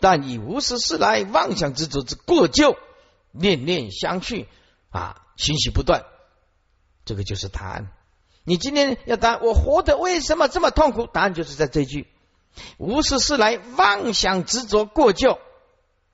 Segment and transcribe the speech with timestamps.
[0.00, 2.76] 但以无实事来妄想执着之过旧，
[3.32, 4.48] 念念相续
[4.90, 6.04] 啊，心息不断。
[7.04, 7.92] 这个就是答案。
[8.44, 11.06] 你今天要答我活得为什么这么痛苦？
[11.06, 12.08] 答案就是在这句：
[12.78, 15.38] 无实事来妄想执着过旧，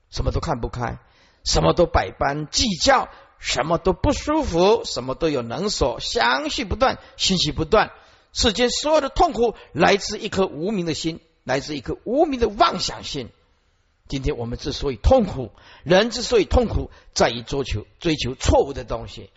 [0.09, 0.99] 什么都看不开，
[1.43, 3.09] 什么都百般计较，
[3.39, 7.91] 什么都不舒服，什么都有能所，相续不断，心息不断。
[8.33, 13.29] 世间所有的痛苦来自一颗无名的心，来自一颗无名的妄想心。
[14.07, 15.51] 今天我们之所以痛苦，
[15.83, 19.29] 人之所以痛苦，在于追求追求错误的东西，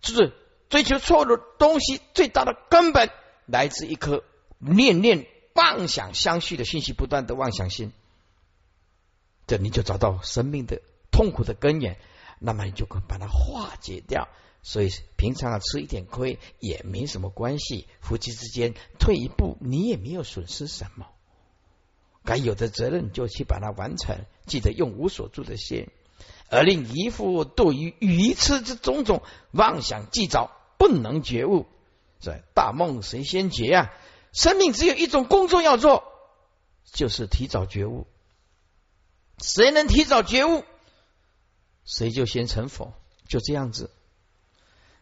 [0.00, 0.32] 就是
[0.68, 3.10] 追求错误的东西最大的根本
[3.46, 4.22] 来自一颗
[4.58, 7.92] 念念妄想相续的信息不断的妄想心，
[9.46, 11.98] 这你就找到生命的痛苦的根源，
[12.38, 14.28] 那么你就可把它化解掉。
[14.62, 21.06] 所以平常啊吃一点亏也没什么关系，夫妻之间退一步，你也没有损失什么。
[22.30, 25.88] 该有的责任就去把它完成，记得用无所住的心，
[26.48, 31.66] 而令一夫对于愚痴之种种妄想计着，不能觉悟。
[32.20, 33.90] 在大梦谁先觉啊？
[34.32, 36.04] 生命只有一种工作要做，
[36.92, 38.06] 就是提早觉悟。
[39.38, 40.62] 谁能提早觉悟，
[41.84, 42.92] 谁就先成佛。
[43.26, 43.90] 就这样子，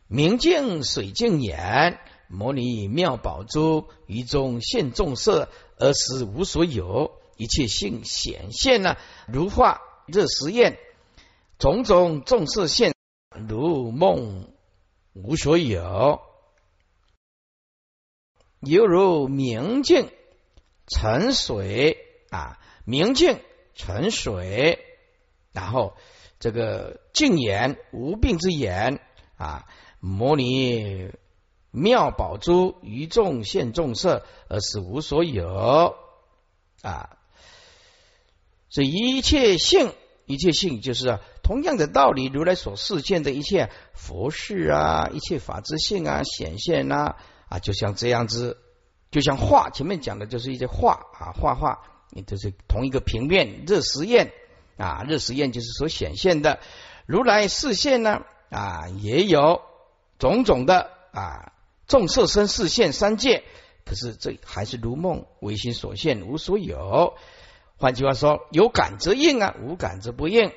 [0.07, 5.51] 明镜水镜眼，摩尼妙宝珠，于中现众色。
[5.81, 8.97] 而实无所有，一切性显现呢？
[9.27, 10.78] 如化热实验，
[11.58, 12.92] 种种众色现，
[13.48, 14.53] 如梦
[15.14, 16.20] 无所有，
[18.61, 20.11] 犹如明镜
[20.86, 21.97] 沉水
[22.28, 23.41] 啊，明镜
[23.75, 24.84] 沉水，
[25.52, 25.95] 然后
[26.41, 29.00] 这个净眼无病之眼
[29.36, 29.67] 啊，
[30.00, 31.11] 摩尼。
[31.70, 35.95] 妙宝珠于众现众色，而是无所有
[36.80, 37.17] 啊！
[38.70, 39.92] 这一切性，
[40.27, 42.27] 一切性就是同样的道理。
[42.27, 47.17] 如来所示现的一切佛事啊，一切法之性啊，显现呐
[47.48, 48.58] 啊，就像这样子，
[49.11, 49.70] 就像画。
[49.70, 51.78] 前面讲的就是一些画啊，画画，
[52.11, 53.64] 你都是同一个平面。
[53.67, 54.33] 热实验
[54.77, 56.61] 啊，热实验就是所显现的。
[57.07, 59.62] 如来示现呢啊，也有
[60.18, 61.52] 种种的啊。
[61.86, 63.45] 众色身四现三界，
[63.86, 67.14] 可是这还是如梦，唯心所现，无所有。
[67.78, 70.50] 换句话说，有感则应啊，无感则不应。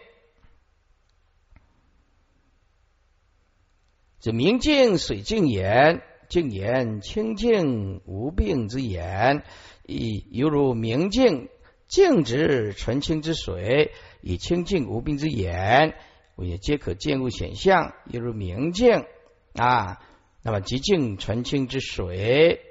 [4.20, 9.44] 这明镜水净眼，净眼清净无病之眼，
[9.86, 11.50] 亦犹如明镜
[11.88, 15.96] 净直纯清之水，以清净无病之眼，
[16.36, 19.06] 我也皆可见物显象，犹如明镜
[19.54, 20.02] 啊。
[20.44, 22.62] 那么极净纯清之水，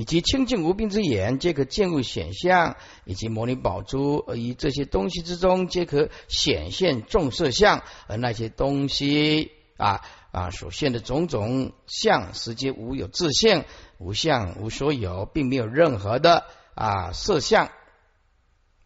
[0.00, 7.82] 以及清净无病之眼，皆可见入显相；以及摩尼宝珠，而于这些东西之中，皆可显现众色相。
[8.06, 10.00] 而那些东西啊
[10.32, 13.64] 啊所现的种种相，实际无有自性，
[13.98, 17.68] 无相无所有，并没有任何的啊色相。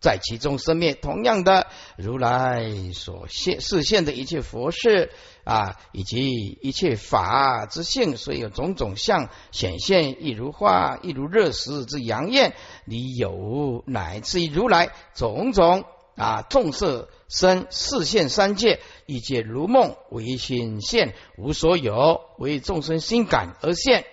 [0.04, 1.66] 在其中生灭，同样的，
[1.96, 5.10] 如来所现示现的一切佛事
[5.44, 12.52] 啊，以及一切法之性，所以有种种相显现，亦如花，亦如热食之阳焰，
[12.84, 24.04] 你有乃至于如来种种啊众色身示现三界，一界如梦，唯心现，无所有，为众生心感而现。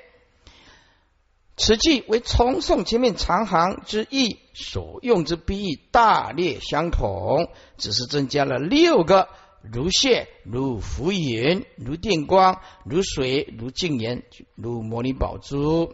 [1.63, 9.29] 此句为重诵前面长行之意，所用之比喻大略相同，只是增加了六个
[9.61, 14.23] 如线、如浮云、如电光、如水、如净言、
[14.55, 15.94] 如摩尼宝珠。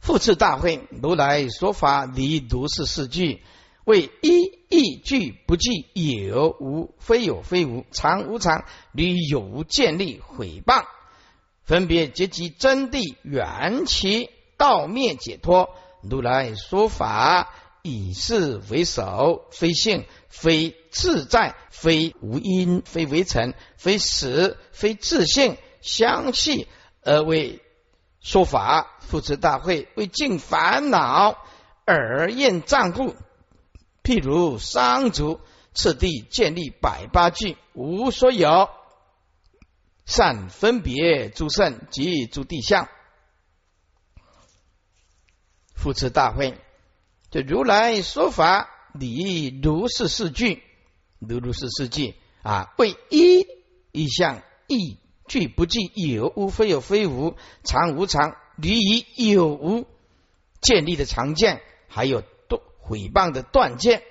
[0.00, 3.42] 复次大会，如来说法离如是四句，
[3.84, 10.86] 为一一句不计有无，非有非无，常无常，离有无建立毁谤。
[11.64, 15.70] 分别结集真谛缘起道灭解脱，
[16.02, 26.68] 如来说法以是为首，非性，非自在，非无因，非为尘，非实，非自性，相续
[27.02, 27.60] 而为
[28.20, 28.88] 说法。
[29.00, 31.36] 复持大会为尽烦恼
[31.84, 33.14] 而厌障故，
[34.02, 35.40] 譬如商族
[35.74, 38.70] 次第建立百八句，无所有。
[40.04, 42.88] 善分别诸圣及诸地相，
[45.74, 46.58] 复持大会，
[47.30, 50.62] 这如来说法理如是四句，
[51.18, 52.14] 如如是四句。
[52.42, 53.46] 啊，为一。
[53.94, 54.96] 一相一
[55.28, 57.36] 句不计有无非有非无。
[57.62, 59.86] 常无常离于有无。
[60.62, 64.02] 建立的常见，还有断毁谤的断见，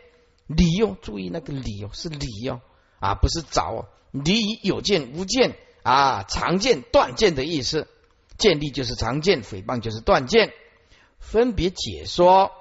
[0.46, 2.62] 理哦，注意那个理哦，是理哦。
[3.00, 3.90] 啊，不是找哦。
[4.12, 5.58] 理有见无见。
[5.84, 7.88] 啊，常见断见的意思。
[8.38, 10.52] 见立就是常见，诽谤就是断见。
[11.20, 12.52] 分别解说，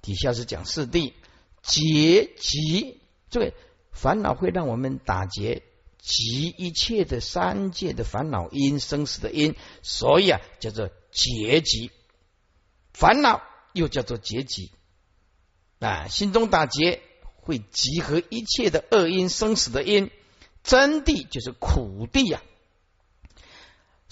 [0.00, 1.12] 底下是讲四谛
[1.60, 3.00] 结集，
[3.30, 3.52] 这个
[3.90, 5.62] 烦恼会让我们打结
[5.98, 11.90] 集一切的三界的烦恼因生死的因，所以啊叫做结集。
[12.92, 13.42] 烦恼
[13.72, 14.70] 又叫做结集
[15.80, 17.02] 啊，心中打结
[17.34, 20.12] 会集合一切的恶因生死的因，
[20.62, 22.40] 真谛就是苦谛呀。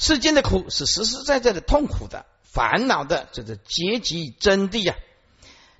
[0.02, 2.26] 世间的苦是实实在在的痛苦的。
[2.42, 4.96] 烦恼的这个结集真谛呀，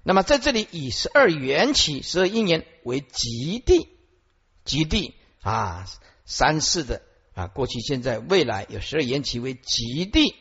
[0.05, 3.89] 那么在这里以十二缘起、十二因缘为极地，
[4.65, 5.87] 极地啊，
[6.25, 7.03] 三世的
[7.35, 10.35] 啊，过去、现在、未来有十二缘起为极地。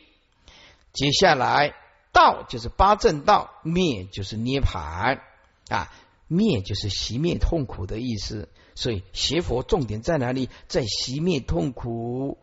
[0.94, 1.74] 接下来
[2.12, 5.20] 道就是八正道，灭就是涅盘
[5.68, 5.92] 啊，
[6.28, 8.48] 灭就是熄灭痛苦的意思。
[8.74, 10.48] 所以学佛重点在哪里？
[10.66, 12.38] 在熄灭痛苦，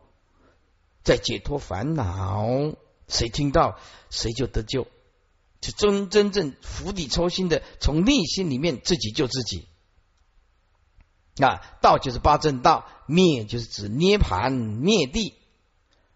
[1.10, 2.46] 在解脱烦恼。
[3.08, 3.80] 谁听到
[4.12, 4.86] 谁就得救，
[5.62, 9.68] 是真真正釜底抽薪的，从内心里面自己救自己。
[11.44, 15.34] 啊，道就是八正道，灭就是指涅盘灭地。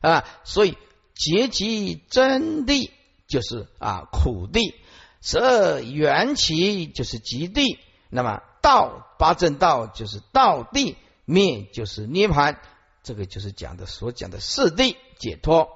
[0.01, 0.78] 啊，所以
[1.16, 2.92] 结集真谛
[3.28, 4.75] 就是啊苦地，
[5.19, 7.80] 十二缘起就是极地，
[8.12, 12.62] 那么道八正道就是道地，灭就是涅盘，
[13.04, 15.70] 这个就是讲的所讲的四谛解脱。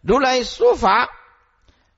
[0.00, 1.10] 如来说法，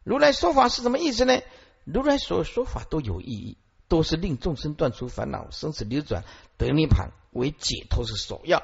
[0.03, 1.41] 如来说法是什么意思呢？
[1.85, 6.25] 如来所说法都有意义，都是令众生断除烦恼、生死流转、
[6.57, 8.63] 得涅盘为解脱是首要。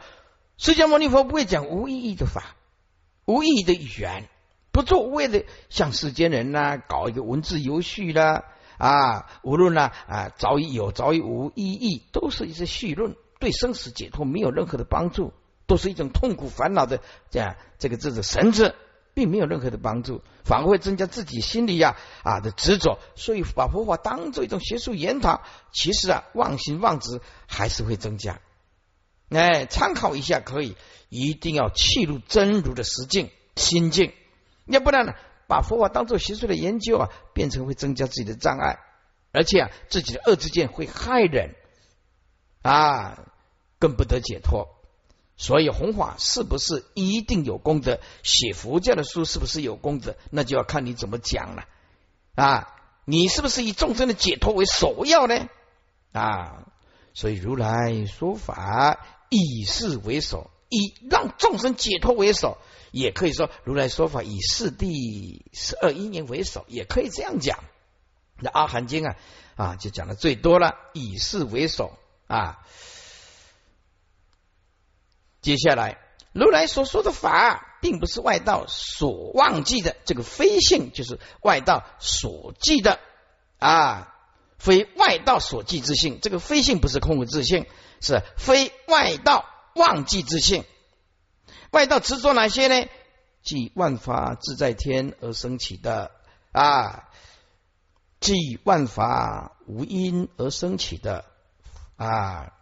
[0.56, 2.56] 释迦牟尼佛不会讲无意义的法、
[3.26, 4.28] 无意义的语言，
[4.72, 8.44] 不做无谓的像世间人呐，搞一个文字游序啦
[8.78, 15.34] 啊，无论呢啊早已有早已无意义，都是一些序论，对生死解脱没有任何的帮助，
[15.66, 18.74] 都是一种痛苦烦恼的这样这个这个绳子。
[19.16, 25.40] 并没有任何的帮助，反而会增加自己心里呀啊的执着，所以把佛法当做一种学术研讨，
[25.72, 28.42] 其实啊妄心妄执还是会增加。
[29.30, 30.76] 哎，参考一下可以，
[31.08, 34.12] 一定要契入真如的实境心境，
[34.66, 35.14] 要不然呢，
[35.48, 38.80] 把佛法当做学术的研究啊，变成会增加自己的障碍，
[39.32, 41.54] 而且啊自己的恶之见会害人
[42.60, 43.18] 啊，
[43.78, 44.75] 更不得解脱。
[45.36, 48.00] 所以弘法是不是一定有功德？
[48.22, 50.16] 写佛教的书是不是有功德？
[50.30, 51.64] 那就要看你怎么讲了
[52.34, 52.72] 啊！
[53.04, 55.48] 你是不是以众生的解脱为首要呢？
[56.12, 56.64] 啊！
[57.12, 58.98] 所以如来说法
[59.28, 62.58] 以事为首，以让众生解脱为首，
[62.90, 67.62] 也可以说如来说法以四谛十二因缘为首，也可以这样讲。
[68.40, 69.16] 那阿含经啊
[69.54, 72.58] 啊，就讲的最多了，以事为首啊。
[75.46, 75.96] 接下来，
[76.32, 79.94] 如来所说的法，并不是外道所忘记的。
[80.04, 82.98] 这个非性就是外道所记的
[83.60, 84.12] 啊，
[84.58, 86.18] 非外道所记之性。
[86.20, 87.64] 这个非性不是空无自性，
[88.00, 89.44] 是非外道
[89.76, 90.64] 忘记之性。
[91.70, 92.88] 外道执着哪些呢？
[93.44, 96.10] 即万法自在天而生起的
[96.50, 97.04] 啊，
[98.18, 101.24] 即万法无因而生起的
[101.94, 102.52] 啊。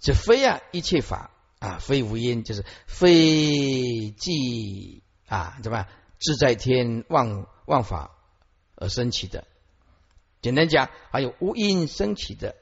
[0.00, 5.86] 这非啊，一切法啊，非无因，就是非即啊，怎么
[6.18, 8.10] 自在天妄妄法
[8.76, 9.46] 而升起的？
[10.40, 12.56] 简单讲，还有无因升起的，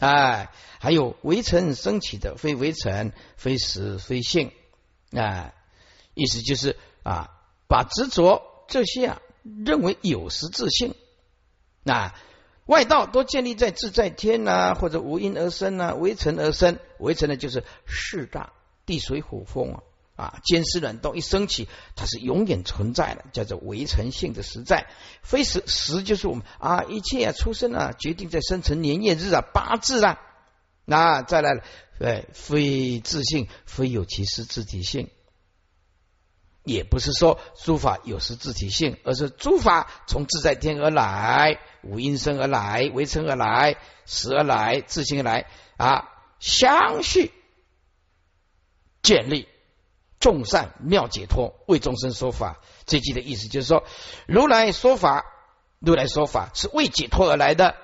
[0.00, 4.50] 哎，还有微尘升起的，非微尘，非实，非性
[5.12, 5.54] 啊，
[6.14, 7.30] 意思就是啊，
[7.68, 9.22] 把执着这些啊，
[9.64, 10.96] 认为有实自性
[11.84, 12.12] 啊。
[12.66, 18.52] 外道都建立在自在天呐，或者无因而生呐，微尘而生，微尘呢就是四大
[18.84, 19.82] 地水火风啊
[20.16, 24.86] 啊，坚湿冷冻一升起，它是永远存在的，叫做微尘性的实在。
[25.22, 30.18] 非实实就是我们啊，一切啊出生啊，决定在生辰年月日啊八字啊，
[30.84, 31.62] 那再来了，
[31.98, 35.08] 对，非自性，非有其实自体性。
[36.66, 45.46] 也不是说诸法有实自体性，而是诸法从自在天而来，无因生而来，为尘而来，实而来，自性而来
[45.76, 46.08] 啊，
[46.40, 47.30] 相续
[49.00, 49.46] 建立
[50.18, 52.58] 众善妙解脱，为众生说法。
[52.84, 53.84] 这句的意思就是说，
[54.26, 55.24] 如来说法，
[55.78, 57.76] 如来说法是为解脱而来的，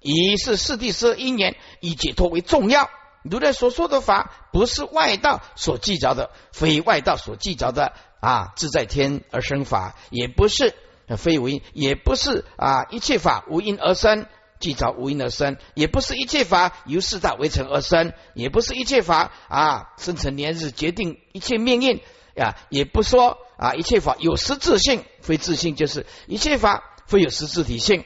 [0.00, 2.90] 以是四谛十二因缘，以解脱为重要。
[3.30, 7.92] 如来所说的法，不是外道所记着的，非外道所记着的。
[8.18, 10.74] 啊，自在天而生法，也不是
[11.16, 14.26] 非无因，也不是啊一切法无因而生，
[14.58, 22.02] 记着无因而生，也不是一切法由四大为成而生，也不是一切法啊生成年日决定一切命运
[22.34, 28.04] 呀，也不说啊一切法有实质性，非自性就是一切法非有实质体性，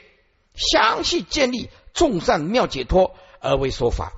[0.55, 4.13] 详细建立众善妙解脱而为说法。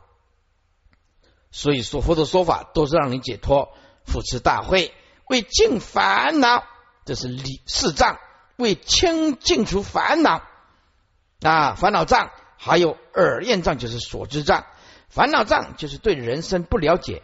[1.52, 3.72] 所以说，佛的说法都是让你解脱。
[4.04, 4.92] 扶持大会
[5.28, 6.64] 为净烦恼，
[7.04, 8.16] 这是理四障；
[8.56, 10.42] 为清净除烦恼
[11.40, 14.66] 啊，烦恼障还有耳厌障，就是所知障。
[15.08, 17.22] 烦恼障就是对人生不了解，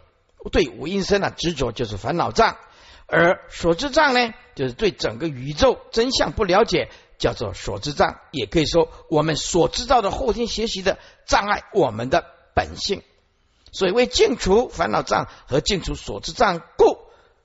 [0.52, 2.54] 对无因生啊执着，就是烦恼障；
[3.08, 8.20] 而所知障呢，就是对整个宇宙真相不了解，叫做所知障。
[8.30, 13.02] 也可以说，我们所知道的后天学习的障碍，我们的本性。
[13.72, 16.98] 所以为净除烦恼障和净除所知障，故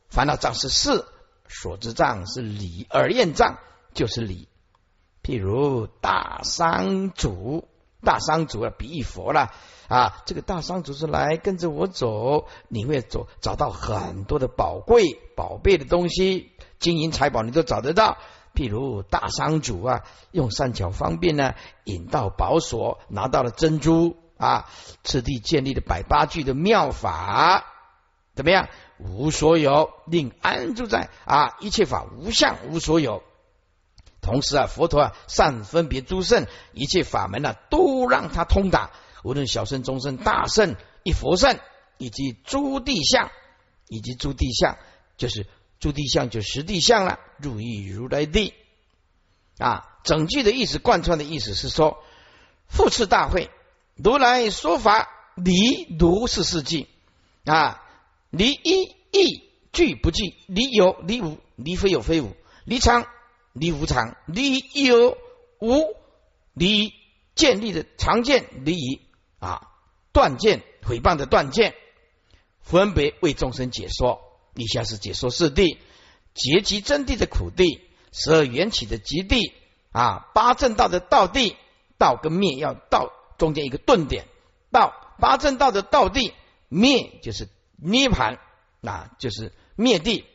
[0.10, 1.06] 烦恼障是事，
[1.48, 3.58] 所知障是理，而厌障
[3.94, 4.48] 就是理。
[5.24, 7.68] 譬如大商主，
[8.01, 9.51] 大商主啊，比喻佛了
[9.88, 10.22] 啊。
[10.25, 18.18] 这个大商主是来跟着我走，你会走找到很多的宝贵宝贝的东西，金银财宝你都找得到。
[18.53, 24.18] 譬如大商主啊，用善巧方便呢，引到宝所，拿到了珍珠。
[24.44, 24.70] 啊，
[25.04, 27.66] 此地建立的百八句的妙法
[28.36, 28.70] 怎么样？
[29.00, 33.24] 无所有，令安住在啊一切法无相无所有。
[34.22, 38.92] 同时啊，佛陀啊善分别诸圣，一切法门呢都让他通达。
[39.24, 41.60] 无论小圣、中圣、大圣、一佛圣，
[41.98, 43.30] 以及诸地相，
[43.88, 44.78] 以及诸地相，
[45.18, 45.48] 就是
[45.80, 47.20] 诸地相就十地相了。
[47.38, 48.54] 入意如来地
[49.58, 52.02] 啊，整句的意思贯穿的意思是说，
[52.68, 53.50] 复次大会。
[53.96, 56.88] 如来说法，离如是世界
[57.46, 57.84] 啊，
[58.30, 62.36] 离一亦具不具，离有离无，离非有非无，
[62.66, 63.06] 离常
[63.54, 65.18] 离无常，离有
[65.60, 65.96] 无，
[66.54, 66.94] 离
[67.36, 69.02] 建立的常见，离以
[69.40, 69.68] 啊
[70.12, 71.76] 断见毁谤的断见，
[72.62, 74.22] 分别为众生解说。
[74.56, 75.78] 以下是解说四谛：
[76.36, 77.82] 结集真谛的苦谛，
[78.12, 79.52] 十二缘起的极谛。
[79.92, 81.56] 啊，八正道的道谛，
[82.00, 83.12] 道跟灭要道。
[83.38, 84.25] 中间一个顿点，
[84.72, 86.34] 到八正道的道地
[86.70, 87.48] 灭就是
[87.78, 88.40] 涅盘，
[88.82, 90.25] 那就是灭地。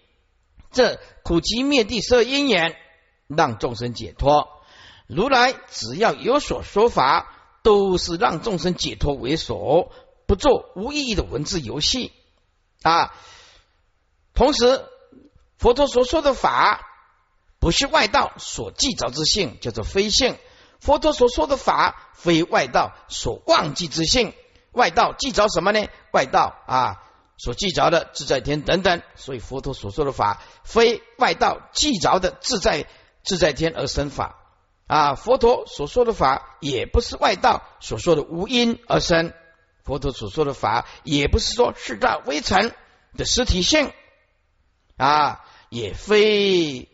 [0.70, 2.76] 这苦集灭地设因缘，
[3.26, 4.48] 让众生解脱。
[5.06, 9.90] 如来只要有所说法，都是让众生解脱为所，
[10.26, 12.12] 不做无意义的文字游戏
[12.82, 13.14] 啊。
[14.34, 14.84] 同时，
[15.56, 16.86] 佛陀所说的法，
[17.58, 20.36] 不是外道所记着之性，叫做非性。
[20.80, 24.32] 佛陀所说的法，非外道所忘记之性。
[24.72, 25.88] 外道记着什么呢？
[26.12, 27.02] 外道啊，
[27.36, 29.02] 所记着的自在天等等。
[29.16, 32.86] 所以佛陀所说的法，非外道记着的自在
[33.24, 34.36] 自在天而生法
[34.86, 35.14] 啊。
[35.14, 39.32] 佛陀所说的法，也不是外道所说的无因而生。
[39.84, 42.72] 佛陀所说的法，也不是说四大微尘
[43.16, 43.90] 的实体性
[44.96, 46.88] 啊，也非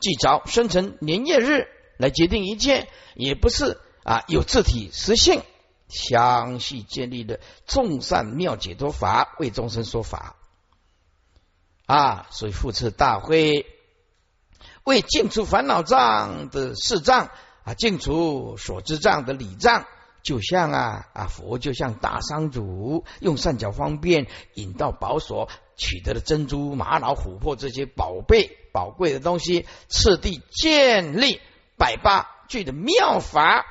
[0.00, 1.68] 记着生成年月日。
[1.96, 5.42] 来决定一切，也不是啊有自体实性，
[5.88, 10.36] 详细建立的众善妙解脱法，为众生说法
[11.86, 12.26] 啊。
[12.30, 13.66] 所以复次大会，
[14.84, 17.30] 为净除烦恼障的事障
[17.64, 19.86] 啊，净除所知障的理障，
[20.22, 31.40] 就像啊啊佛就像大商主用善巧方便引到宝所，取得了珍珠、玛瑙、琥珀这些宝贝宝贵的东西，次第建立。
[31.76, 33.64] 百八句的妙法，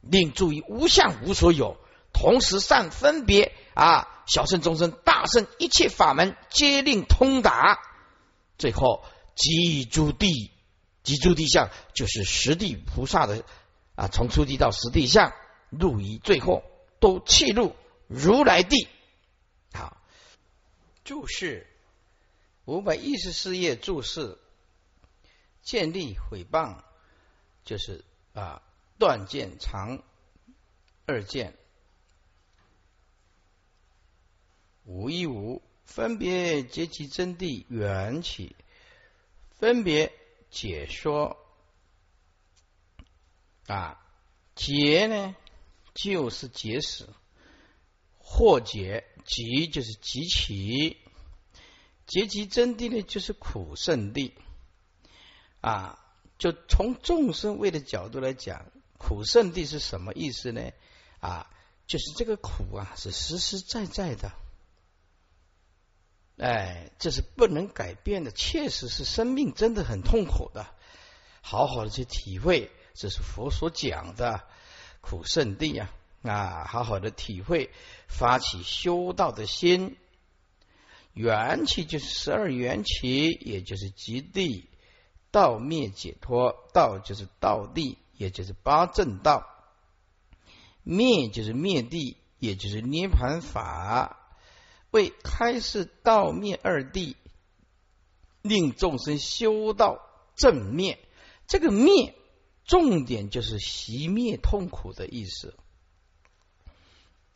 [0.00, 1.76] 令注意无相无所有，
[2.12, 7.78] 同时善分别啊，小圣中生大圣一切法门皆令通达。
[8.58, 9.04] 最后
[9.34, 10.50] 集诸地，
[11.02, 13.44] 集诸地相就是十地菩萨的
[13.96, 15.32] 啊，从初地到十地相
[15.68, 16.62] 入于最后
[17.00, 17.74] 都契入
[18.06, 18.88] 如来地。
[19.72, 19.96] 好，
[21.04, 21.66] 注释
[22.64, 24.38] 五百一十四页注释，
[25.62, 26.85] 建立毁谤。
[27.66, 28.62] 就是啊，
[28.96, 30.02] 断见长
[31.04, 31.54] 二见
[34.84, 38.54] 无一无，分别结其真谛缘起，
[39.50, 40.12] 分别
[40.48, 41.36] 解说
[43.66, 44.00] 啊，
[44.54, 45.34] 结呢
[45.92, 47.08] 就是结死，
[48.20, 50.96] 或解集就是集起，
[52.06, 54.30] 结集真谛呢就是苦圣谛
[55.60, 56.00] 啊。
[56.38, 58.66] 就从众生位的角度来讲，
[58.98, 60.70] 苦圣地是什么意思呢？
[61.20, 61.50] 啊，
[61.86, 64.32] 就是这个苦啊，是实实在在的，
[66.36, 70.66] 哎，这是不能改变的，确实是生命真的很痛苦的，
[71.40, 74.44] 好好的去体会，这是佛所讲的
[75.00, 77.70] 苦圣地啊啊，好好的体会，
[78.08, 79.96] 发起修道的心。
[81.14, 84.68] 缘起就是十二缘起，也就是极地
[85.36, 89.46] 道灭解脱道，就是道地，也就是八正道。
[90.82, 94.16] 灭就是灭地，也就是涅盘法。
[94.90, 97.18] 为开示道灭二地，
[98.40, 100.00] 令众生修道
[100.36, 100.98] 正灭。
[101.46, 102.14] 这个灭
[102.64, 105.54] 重点就是熄灭痛苦的意思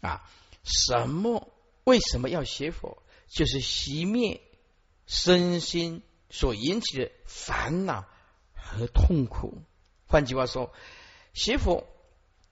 [0.00, 0.26] 啊！
[0.62, 1.52] 什么？
[1.85, 3.02] 为什么要学佛？
[3.28, 4.40] 就是熄灭
[5.07, 8.06] 身心所引起的烦恼
[8.54, 9.62] 和痛苦。
[10.06, 10.72] 换句话说，
[11.34, 11.87] 学佛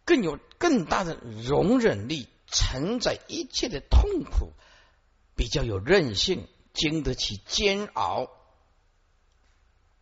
[0.04, 4.52] 更有更大的容忍力，承载一切的痛苦，
[5.34, 8.28] 比较有韧性，经得起煎熬。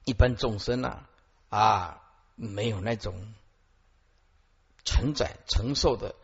[0.04, 1.08] 一般众生啊
[1.48, 2.02] 啊，
[2.34, 3.34] 没有那种
[4.84, 6.14] 承载承受的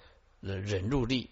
[0.40, 1.30] 忍忍入力。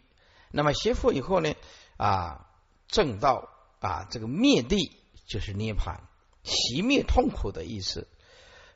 [0.51, 1.55] 那么学佛以后呢
[1.97, 2.47] 啊。
[2.93, 3.49] 正道
[3.79, 4.91] 啊，这个灭地
[5.29, 6.01] 就是涅槃，
[6.45, 8.09] 熄灭痛苦的意思。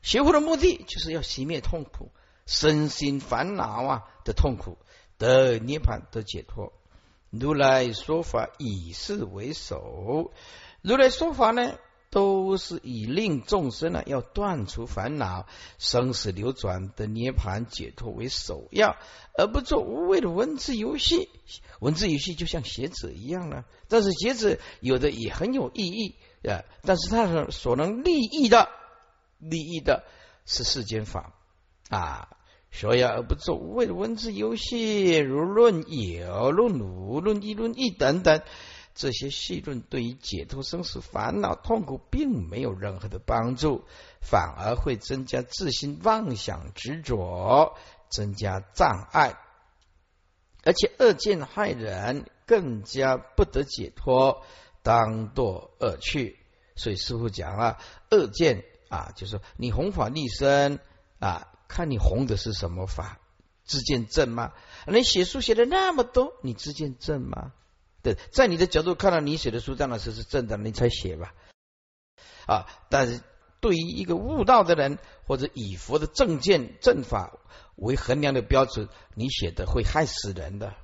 [0.01, 2.11] 学佛的目的就是要熄灭痛苦，
[2.45, 4.77] 身心烦恼啊的痛苦
[5.17, 6.73] 得涅槃得解脱。
[7.31, 10.31] 如来说法以是为首，
[10.81, 11.75] 如来说法呢，
[12.11, 15.47] 都是以令众生呢要断除烦恼、
[15.79, 18.95] 生死流转的涅槃解脱为首要，
[19.37, 21.29] 而不做无谓的文字游戏。
[21.81, 26.15] 文字游戏就像写纸一样了，但是写纸有的也很有意义
[26.47, 28.69] 啊，但是他所能利益的，
[29.39, 30.03] 利益的
[30.45, 31.33] 是世间法
[31.89, 32.29] 啊，
[32.71, 38.41] 所以而不做无谓的文字游戏，如论有、论无、论一、论一等等
[38.93, 43.83] 这些细论，对于解脱生死烦恼痛苦，并没有任何的帮助，
[44.21, 47.75] 反而会增加自心妄想执着，
[48.09, 49.37] 增加障碍。
[50.63, 54.43] 而且恶见害人，更加不得解脱，
[54.85, 56.37] 当堕恶趣。
[56.75, 57.79] 所以师傅讲了，
[58.11, 60.79] 恶见啊，就是你弘法立身
[61.19, 63.19] 啊，看你弘的是什么法，
[63.65, 64.53] 自见正吗？
[64.85, 67.51] 你写书写的那么多，你自见正吗？
[68.03, 71.33] 对，在你的角度看到你写的书，当然是是正的，你才写吧。
[72.45, 73.21] 啊，但是
[73.59, 77.39] 对于一个悟道的人，或者以佛的正见正法。
[77.77, 80.75] 为衡量的标准，你写的会害死人的。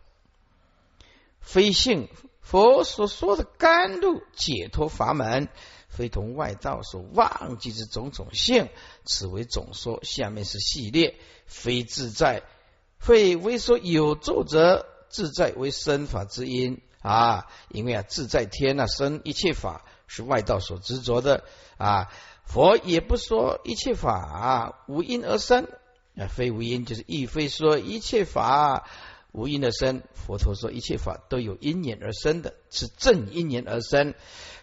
[1.40, 2.10] 非信
[2.42, 5.48] 佛所说的甘露解脱法门，
[5.88, 8.68] 非同外道所忘记之种种性，
[9.06, 10.00] 此为总说。
[10.04, 12.44] 下面是系列，非自在，
[13.00, 21.44] 非为说有作者自在为生法之因啊，因为啊自在天啊生一切法是外道所执着的
[21.78, 22.12] 啊，
[22.44, 25.68] 佛也不说一切法无因而生。
[26.18, 28.86] 啊，非无因，就是亦非说一切法
[29.32, 30.04] 无因的生。
[30.14, 34.14] 佛陀说一切法都有因缘而生的，是正因缘而生。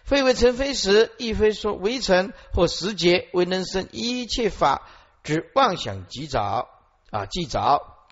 [0.03, 4.87] 非为成非时，亦非说为成或时节为能生一切法
[5.23, 6.67] 之妄想极早
[7.11, 8.07] 啊，极早。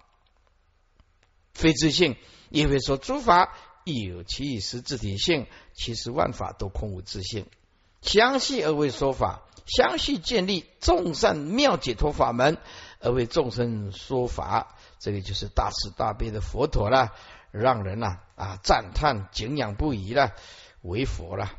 [1.54, 2.15] 非自性，
[2.50, 7.48] 亦非说诸法亦有其实自体性，其实万法都空无自性。
[8.02, 12.58] 详细而为说法，详细建立众善妙解脱法门。
[12.99, 17.13] 而为众生说法，这个就是大慈大悲的佛陀了，
[17.51, 20.33] 让人呐啊赞叹敬仰不已了，
[20.81, 21.51] 为佛了。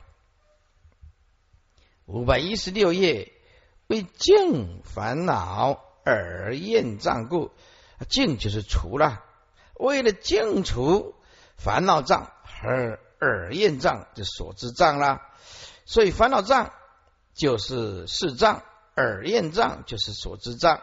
[2.06, 3.32] 五百一十六页，
[3.86, 7.50] 为净烦恼而厌障故，
[8.08, 9.22] 净就是除了，
[9.74, 11.14] 为了净除
[11.56, 15.28] 烦恼障而耳厌障就所知障啦。
[15.84, 16.72] 所以烦恼障
[17.34, 18.62] 就是视障，
[18.96, 20.80] 耳厌障就是所知障。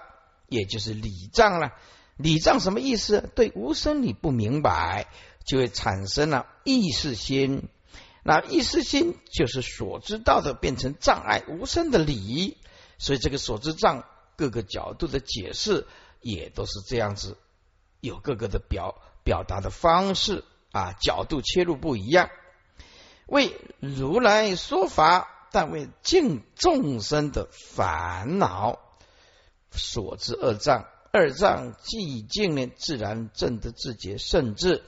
[0.48, 1.74] 也就是理障了，
[2.18, 3.30] 理障什么意思？
[3.36, 5.08] 对无生理不明白，
[5.46, 7.70] 就会产生了意识心。
[8.24, 12.58] 那意识心就是所知道的变成障碍，无生的理。
[12.98, 14.06] 所以这个所知障
[14.36, 15.86] 各个角度的解释
[16.22, 17.38] 也都是这样子，
[18.00, 22.30] 有各个的表表达的方式啊，角度切入不一样。
[23.28, 28.80] 为如来说法，但为尽众生的烦恼。
[29.78, 34.84] 所知二障，二障寂静呢，自然正得自觉甚至，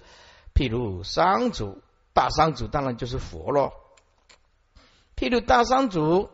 [0.54, 1.82] 譬如商主，
[2.14, 3.74] 大商主当然就是佛咯。
[5.16, 6.30] 譬如大商主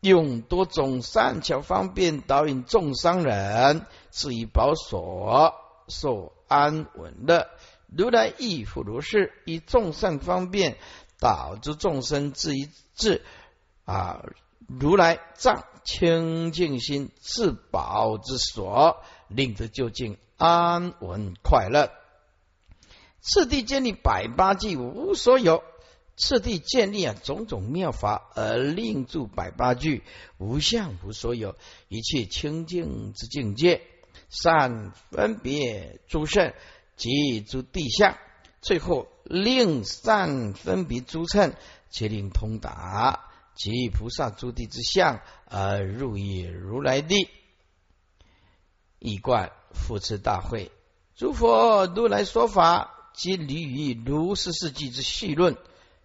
[0.00, 5.54] 用多种善巧方便导引众商人，至于保所，
[5.88, 7.48] 受安稳乐。
[7.96, 10.78] 如来亦复如是，以众善方便
[11.18, 13.22] 导致众生至于至
[13.84, 14.22] 啊
[14.68, 21.90] 如来藏清净心自宝之所，令得究竟安稳快乐。
[23.20, 25.62] 次第建立百八句无所有，
[26.16, 30.02] 次第建立啊种种妙法而令住百八句
[30.38, 31.56] 无相无所有，
[31.88, 33.82] 一切清净之境界，
[34.28, 36.54] 善分别诸圣
[36.96, 38.16] 及诸地相，
[38.62, 41.52] 最后令善分别诸乘，
[41.90, 43.29] 皆令通达
[43.62, 47.28] 其菩萨诸地之相而入于如来地，
[48.98, 50.72] 一贯复持大会，
[51.14, 52.96] 诸佛如来说法。
[53.12, 55.58] 皆离于如是世纪之细论，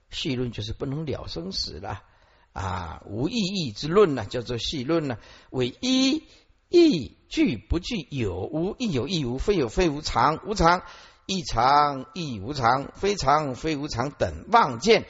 [0.10, 2.04] 细论就是不能了生死了
[2.52, 5.18] 啊，无意义之论呢，叫做细论呢。
[5.50, 6.24] 为一
[6.68, 10.84] 义具不具有无亦有亦无非有非无常无常
[11.26, 15.06] 亦常亦无常非常非无常等妄见，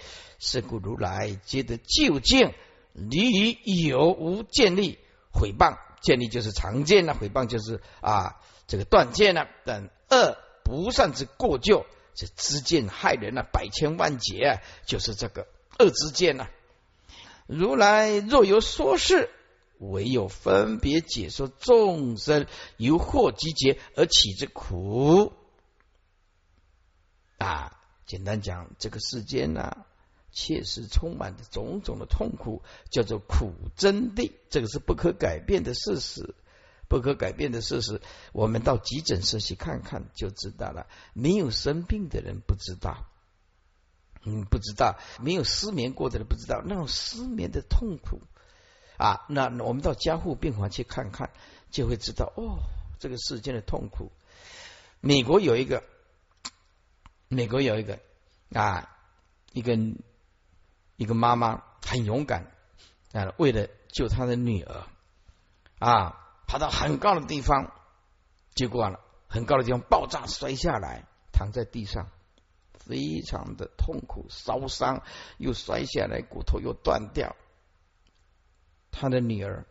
[0.46, 2.54] 是故如来皆得究竟
[2.94, 5.00] 离于有无建立
[5.34, 11.86] 毁谤建立就是常见了，毁谤就是啊这个断见了等恶不善之过旧。
[12.14, 15.48] 这知见害人啊，百千万劫啊，就是这个
[15.80, 16.48] 恶知见呐。
[17.48, 19.30] 如来若有说是，
[19.80, 22.46] 唯有分别解说众生
[22.78, 25.34] 由祸集结而起之苦
[27.38, 27.78] 啊。
[28.06, 29.86] 简单讲，这个世间呢，
[30.36, 36.36] 确实充满着种种的痛苦，叫做苦真谛，这个是不可改变的事实。
[36.88, 38.00] 不可改变的事实，
[38.32, 40.86] 我们到急诊室去看看就知道了。
[41.14, 43.08] 没有生病的人不知道，
[44.24, 48.22] 嗯，不知道；没有失眠过的人不知道那种失眠的痛苦
[48.98, 49.26] 啊。
[49.30, 51.32] 那我们到加护病房去看看，
[51.72, 52.60] 就会知道哦，
[53.00, 54.12] 这个世间的痛苦。
[55.02, 55.84] 美国有一个，
[57.30, 58.00] 美国有一个
[58.54, 58.96] 啊，
[59.54, 59.76] 一个
[60.96, 62.52] 一个妈妈很勇敢
[63.14, 64.84] 啊，为了救她的女儿
[65.80, 66.22] 啊。
[66.48, 67.74] 爬到很高的地方，
[68.54, 72.12] 结果了很高的地方爆炸摔下来，躺在地上，
[72.72, 75.02] 非常的痛苦，烧伤
[75.40, 77.36] 又摔下来，骨头又断掉。
[78.92, 79.66] 他的女儿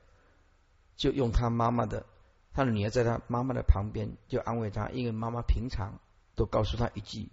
[0.96, 2.04] 就用他妈妈的，
[2.52, 6.00] 他的女儿在他妈妈的旁边就安慰他，因为妈妈平常
[6.34, 7.30] 都告诉他一句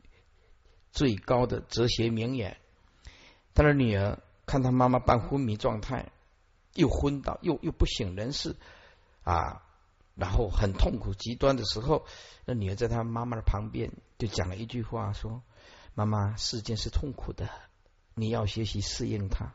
[0.92, 2.58] 最高的哲学名言。
[3.54, 6.12] 他的女儿看他妈妈半昏迷状态，
[6.74, 8.56] 又昏倒，又又不省人事。
[9.24, 9.62] 啊，
[10.16, 12.06] 然后很痛苦、极端的时候，
[12.46, 15.44] 那女儿在他妈妈的旁边就讲了一句话：说，
[15.94, 17.48] 妈妈，世间是痛苦的，
[18.16, 19.54] 你要学习适应它，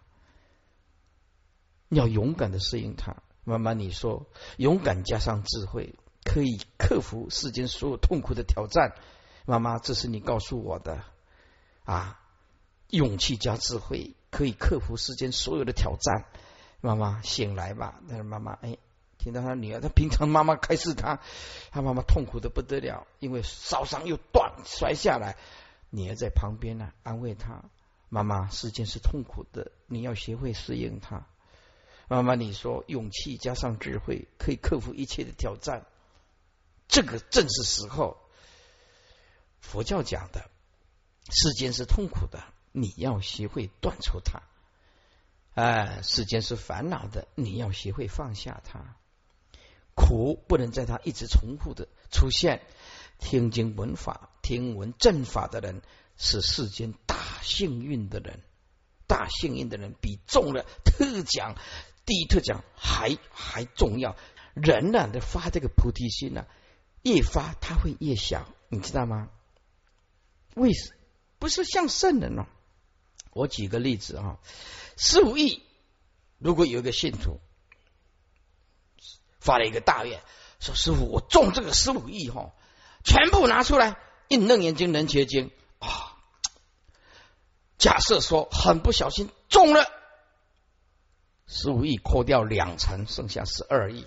[1.88, 3.16] 要勇敢的适应它。
[3.42, 8.94] 妈妈，你说，勇敢加上智慧，可以克服世间所有痛苦的挑战。
[9.46, 11.02] 妈妈，这是你告诉我的
[11.84, 12.20] 啊，
[12.88, 16.24] 勇气加智慧可以克服世间所有的挑战。
[16.80, 18.00] 妈妈，醒来吧！
[18.08, 18.78] 但是妈妈，哎。
[19.18, 21.20] 听到他女儿，他平常妈妈开示他，
[21.72, 25.36] 他妈妈痛苦的不得了，因为烧伤又断摔下来，
[25.90, 27.64] 女儿在旁边呢，安慰他
[28.08, 31.26] ：“妈妈，世间是痛苦的，你要学会适应它。”
[32.06, 35.86] 妈妈，你说勇气加上智慧可以克服一切的挑战，
[36.86, 38.18] 这个正是时候。
[39.58, 40.48] 佛教讲的，
[41.28, 42.44] 世间是痛苦的，
[42.78, 44.42] 你要学会断除它。
[45.54, 48.96] 哎，世间是烦恼的，你要学会放下它。
[49.94, 52.60] 苦不能在他一直重复的出现。
[53.18, 55.80] 听经闻法、听闻正法的人
[56.18, 58.42] 是世间大幸运的人，
[59.06, 61.54] 大幸运的人比中了特奖、
[62.04, 64.14] 第一特奖还还重要。
[64.52, 66.44] 人呢，的发这个菩提心呢，
[67.00, 69.30] 越发他会越小，你知道吗？
[70.54, 70.92] 为什
[71.38, 72.46] 不是像圣人呢？
[73.36, 74.38] 我举个例子啊，
[74.96, 75.62] 十五亿，
[76.38, 77.38] 如果有一个信徒。
[79.38, 80.20] 发了一个大愿，
[80.58, 82.52] 说：“师傅，我中这个十五亿哈，
[83.04, 83.96] 全部拿出来
[84.26, 86.18] 印楞严经、能结经啊。
[87.78, 89.86] 假设说很不小心中了
[91.46, 94.04] 十五亿，扣掉两成，剩下十二亿，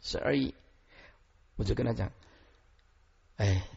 [0.00, 0.56] 十二亿，
[1.54, 2.10] 我就跟他讲：，
[3.36, 3.68] 哎，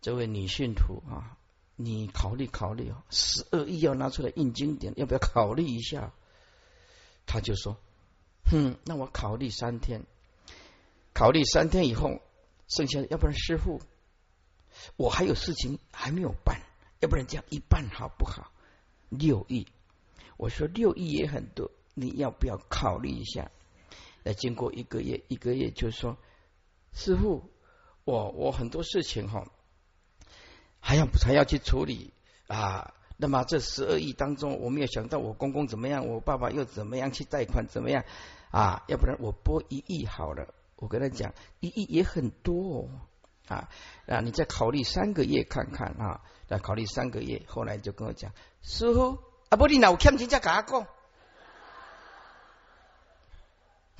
[0.00, 1.38] 这位女信徒啊，
[1.84, 6.12] 你考虑考虑哦，十二亿要拿出来印经典，要不要考虑一下？”
[7.26, 7.76] 他就说。
[8.50, 10.04] 哼，那我考虑三天，
[11.14, 12.20] 考虑三天以后，
[12.68, 13.80] 剩下的要不然师傅，
[14.96, 16.60] 我还有事情还没有办，
[17.00, 18.52] 要不然这样一半好不好？
[19.08, 19.66] 六亿，
[20.36, 23.50] 我说六亿也很多，你要不要考虑一下？
[24.24, 26.18] 那经过一个月，一个月就说，
[26.92, 27.48] 师傅，
[28.04, 29.50] 我我很多事情哈，
[30.82, 32.12] 还要还要去处理
[32.48, 32.92] 啊。
[33.16, 38.04] 那么这十二亿当中，我没有想到我公公怎么样，我爸爸又怎么样去贷款怎么样
[38.50, 38.82] 啊？
[38.88, 40.48] 要不然我拨一亿好了。
[40.76, 42.88] 我跟他讲，一亿也很多哦
[43.46, 43.68] 啊
[44.08, 44.20] 啊！
[44.20, 47.40] 你再考虑三个月看看啊，再考虑三个月。
[47.46, 49.18] 后来就跟我讲，师傅
[49.50, 50.88] 啊，不你老欠钱再跟他讲。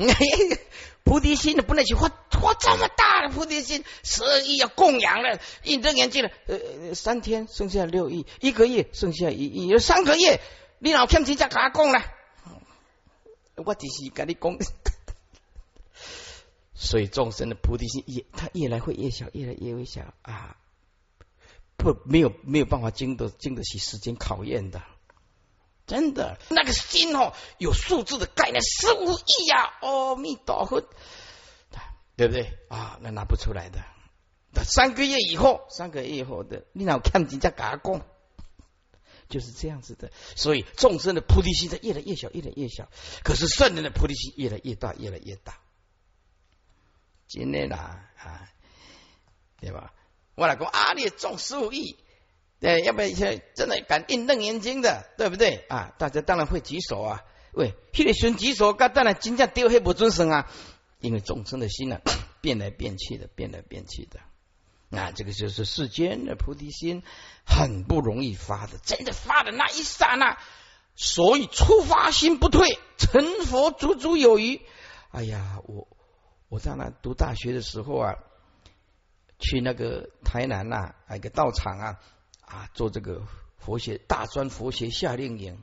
[1.05, 6.31] 菩提心的不能去花花这么大的菩提心，十二亿要供养了，印证眼镜了。
[6.47, 10.41] 呃，三天剩下六亿，一个月剩下一亿，有三个月，
[10.79, 12.03] 你老欠钱再跟他供了。
[13.57, 14.57] 我只是跟你讲。
[16.75, 20.57] 所以众生的菩提心也，它越来会越小，越来越微小啊！
[21.77, 24.83] 不，没有没有办法经得经得起时间考验的，
[25.87, 29.73] 真的，那个心哦，有数字的概念，十五亿呀！
[29.81, 30.81] 阿弥陀佛，
[32.17, 32.99] 对不对啊？
[33.03, 33.83] 那拿不出来的。
[34.55, 38.03] 那三个月以后，三个月以后的，你老看人家嘎讲，
[39.29, 40.13] 就是这样子的。
[40.37, 42.89] 所以众生的菩提心在越来越小，越来越小，
[43.25, 45.59] 可是圣人的菩提心越来越大，越来越大。
[47.27, 48.49] 今天啦啊，
[49.59, 49.93] 对吧？
[50.35, 51.97] 我来讲啊，你中十五亿，
[52.63, 55.93] 对，要不然现在真的敢印楞严经的，对不对啊？
[55.99, 57.25] 大家当然会举手啊。
[57.53, 60.49] 喂，迄个孙举手，当然真正丢黑不准生啊。
[61.01, 62.01] 因为众生的心呢，
[62.41, 64.21] 变来变去的，变来变去的。
[64.89, 67.03] 那这个就是世间的菩提心，
[67.45, 70.39] 很不容易发的，真的发的那一刹那，
[70.95, 74.61] 所以出发心不退，成佛足足有余。
[75.11, 75.89] 哎呀，我。
[76.49, 78.15] 我在那读大学的时候啊，
[79.39, 81.99] 去那个台南呐，一个道场啊
[82.53, 83.23] 啊，做这个
[83.57, 85.59] 佛学大专佛学夏令营，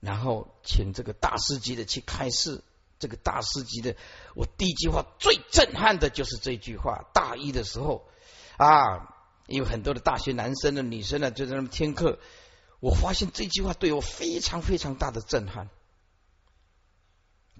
[0.00, 2.62] 然后请这个大师级的去开示。
[2.98, 3.94] 这个大师级的，
[4.34, 7.04] 我第一句话最震撼的就是这句话。
[7.12, 8.08] 大一的时候
[8.56, 9.14] 啊，
[9.46, 12.18] 有很多的大学男生的女生呢就在那听课，
[12.80, 15.68] 我发现这句话对我非常非常大的震撼。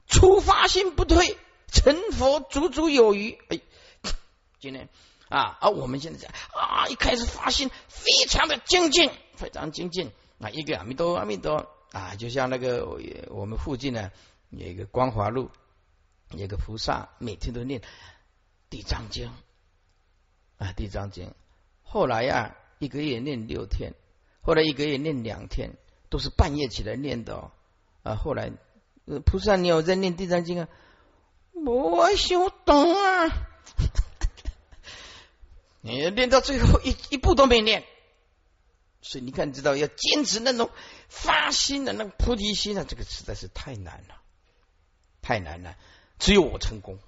[0.07, 1.37] 出发心不退。
[1.69, 3.37] 成佛足足有余。
[3.49, 3.61] 哎，
[4.61, 4.89] 今天
[5.29, 10.51] 啊啊，我们现在啊，一开始发心非常的精进，非常精进啊。
[10.51, 12.87] 一个阿弥陀阿弥陀啊，就像那个
[13.31, 14.11] 我们附近呢
[14.51, 15.51] 有一个光华路，
[16.31, 17.83] 有一个菩萨，每天都念
[18.71, 19.33] 地藏经
[20.59, 21.35] 啊，地藏经。
[21.83, 23.95] 后来呀，一个月念六天，
[24.43, 25.73] 后来一个月念两天，
[26.09, 27.51] 都是半夜起来念的
[28.03, 28.15] 啊。
[28.15, 28.53] 后来
[29.25, 30.69] 菩萨，你有在念地藏经啊？
[31.65, 33.29] 我想懂啊！
[35.87, 37.85] 你练到最后一一步都没练，
[39.01, 40.71] 所以你看，知道要坚持那种
[41.09, 44.17] 发心的那个菩提心啊，这个实在是太难了，
[45.23, 45.77] 太难了。
[46.19, 46.99] 只有我成功，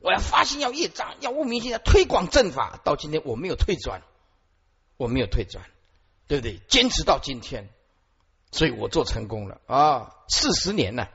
[0.00, 2.80] 我要发心，要业障，要悟明心，要推广正法。
[2.82, 4.02] 到今天我没有退转，
[4.96, 5.66] 我没有退转，
[6.28, 6.60] 对不对？
[6.68, 7.68] 坚持到今天，
[8.50, 10.16] 所以我做成功了啊！
[10.28, 11.10] 四十年了，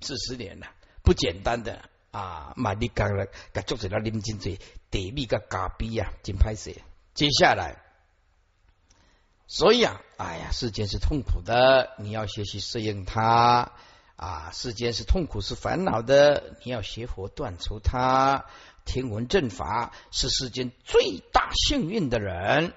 [0.00, 0.68] 四十年了。
[1.02, 2.52] 不简单的啊！
[2.54, 4.56] 马你讲了，该做起来认真做，
[4.88, 6.70] 地米个咖比啊，真拍摄。
[7.12, 7.82] 接下来，
[9.48, 13.72] 所以啊，哎呀，世间是痛苦的，你要学习适应它
[14.14, 14.52] 啊。
[14.52, 18.46] 世间是痛苦，是烦恼的，你要学佛断除它。
[18.84, 22.74] 听闻正法是世间最大幸运的人，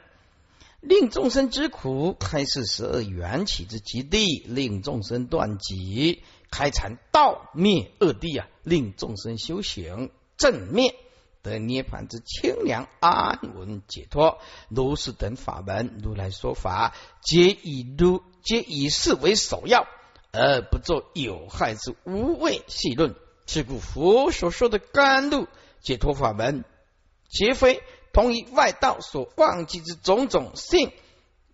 [0.80, 6.23] 令众生之苦，开示十二缘起之极地，令众生断己。
[6.49, 10.95] 开禅道灭恶地啊，令众生修行正灭
[11.43, 14.39] 得涅盘之清凉安稳解脱。
[14.69, 19.88] 如是等法门，如来说法，皆以如皆以是为首要，
[20.31, 23.15] 而不做有害之无谓细论。
[23.45, 25.47] 是故佛所说的甘露
[25.79, 26.65] 解脱法门，
[27.29, 27.81] 皆非
[28.12, 30.91] 同于外道所忘记之种种性，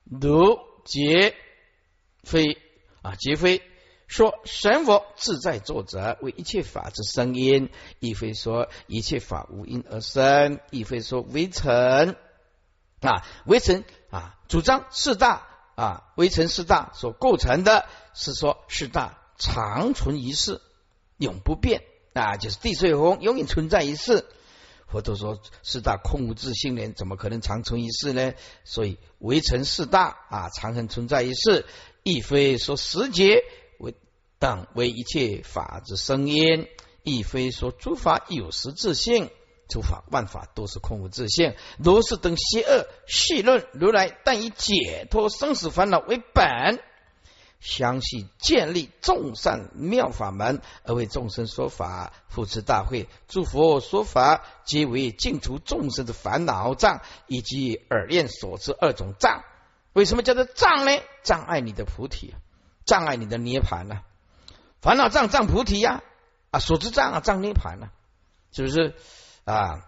[0.05, 1.35] 如皆
[2.23, 2.57] 非
[3.03, 3.61] 啊，皆非。
[4.07, 12.15] 说神佛自在作者为一切法之生因，亦非说一切法无因而生，亦非说微尘
[13.01, 20.61] 啊，微尘啊，主张四大啊，微尘四大所构成的是说四大长存一世，
[21.17, 21.81] 永不变
[22.13, 24.25] 啊，就是地水火永远存在一世。
[24.85, 28.33] 佛陀说四大空无自性呢，怎么可能长存一世呢？
[28.63, 31.65] 所以微尘四大啊，长恒存在一世，
[32.03, 33.43] 亦非说时节。
[34.43, 36.67] 但为一切法之生焉，
[37.01, 39.29] 亦非说诸法有实自性，
[39.69, 41.55] 诸法万法都是空无自性。
[41.77, 46.81] 如是等邪恶细论，如来但以解脱生死烦恼为本，
[47.61, 59.45] 详细建立众善妙法门，而为众生说法，扶持大会，诸佛说法，皆为净除众生的烦恼障，以及耳念所知二种障。
[59.93, 61.01] 为什么叫做障呢？
[61.23, 62.35] 障碍你的菩提，
[62.83, 64.01] 障碍你的涅盘呢？
[64.83, 66.03] 烦恼障障菩提呀，
[66.51, 67.87] 啊，所知障啊障涅盘呢？
[68.51, 68.93] 是不是
[69.45, 69.85] 啊？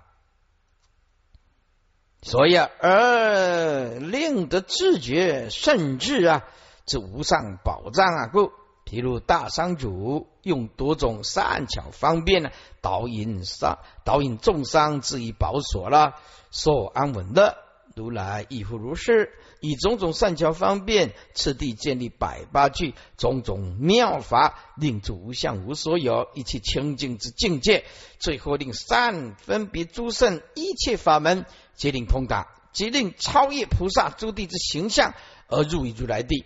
[2.22, 6.44] 所以啊，而令得自觉甚至啊，
[6.86, 8.54] 这无上宝藏啊，故
[8.86, 16.16] 譬如大商主用多种善巧方便呢，导引商导引众商至于宝所了，
[16.52, 17.65] 所安稳的。
[17.96, 19.32] 如来亦复如是，
[19.62, 27.86] 以种种善巧方便，次第建立百八句种种妙法，令诸无相无所有，一切清净之境界。
[28.20, 31.46] 最后令善分别诸圣一切法门，
[31.78, 35.14] 皆令通达，即令超越菩萨诸地之形象，
[35.48, 36.44] 而入于如来地。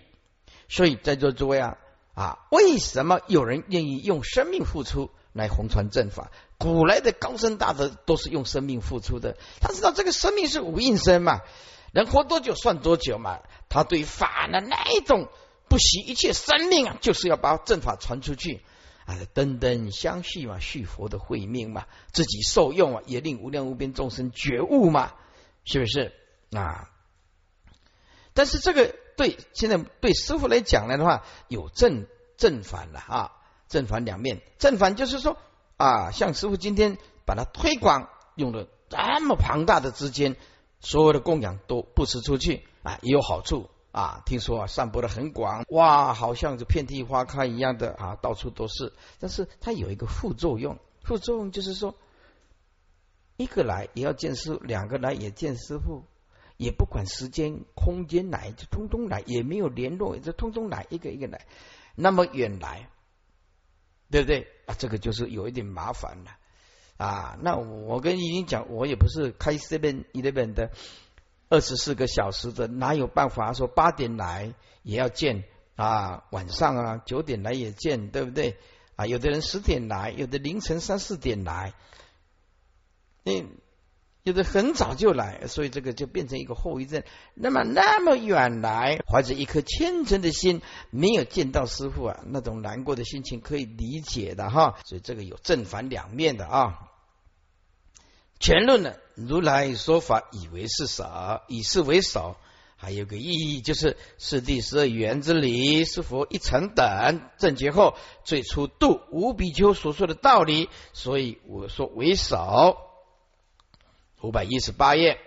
[0.68, 1.78] 所以在座诸位啊
[2.14, 6.30] 啊，为什么有人愿意用生命付出来弘传正法？
[6.58, 11.40] 古来的高僧大德都是用生命付出的，他知道这个生命是无应生嘛，
[11.92, 13.40] 能活多久算多久嘛。
[13.68, 15.28] 他对法的那一种
[15.68, 18.62] 不惜一切生命啊，就是要把正法传出去
[19.06, 25.12] 啊，等等相续嘛，续佛的慧命嘛，自己受用啊，也令无量无边众生觉悟嘛，
[25.64, 26.12] 是不是
[26.52, 26.90] 啊？
[28.34, 33.32] 但是这个对现在对师傅来讲来的话，有正正反了啊，
[33.70, 35.38] 正反两面，正反就是说。
[35.82, 40.36] 啊，像师傅今天把它推广，用了这么庞大的资金，
[40.78, 44.20] 所有的供养都布施出去啊，也有好处啊。
[44.26, 48.92] 听说啊，散播的很广，哇，好像就遍地花开一样的啊，到处都是。
[49.20, 51.94] 但是它有一个副作用，副作用就是说，
[53.38, 56.04] 一个来也要见师，两个来也见师傅，
[56.58, 61.46] 也不管时间空间来，就通通来，也没有联络，就通通来，一个一个来，
[61.94, 62.90] 那么远来。
[64.10, 64.74] 对不对啊？
[64.78, 66.30] 这个就是有一点麻烦了
[66.96, 67.38] 啊。
[67.40, 70.70] 那我跟已经讲，我也不是开 seven eleven 的
[71.48, 75.44] 二十四个小时的，哪有办法说八点来也要见
[75.76, 76.24] 啊？
[76.30, 78.56] 晚上啊九点来也见，对不对
[78.96, 79.06] 啊？
[79.06, 81.74] 有的人十点来，有的凌晨三四点来，
[83.24, 83.48] 嗯。
[84.22, 87.02] 有的很早就来，所以这个就变成一个后遗症。
[87.34, 94.78] 那么那么远来，怀着一颗虔诚的心，没有见到师傅啊，那种难过的心情可以理解的哈。
[94.84, 96.90] 所以这个有正反两面的啊。
[98.38, 101.04] 全论呢，如来说法以为是首，
[101.48, 102.36] 以是为首，
[102.76, 112.89] 还有个意义就是是第十二缘之理，是佛一成等正觉后最初度无比丘所说的道理，所以我说为首。
[114.22, 115.18] 五百一十八页，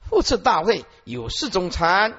[0.00, 2.18] 复次大会有四种禅，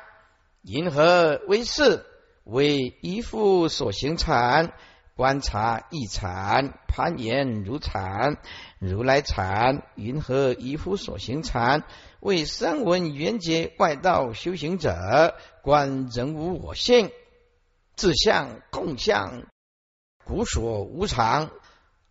[0.62, 2.06] 银河为四，
[2.44, 4.74] 为一夫所行禅，
[5.16, 8.38] 观察一禅，攀岩如禅，
[8.78, 11.84] 如来禅，云何一夫所行禅？
[12.20, 17.12] 为声闻缘觉外道修行者，观人无我性，
[17.96, 19.48] 自相共相，
[20.24, 21.50] 古所无常，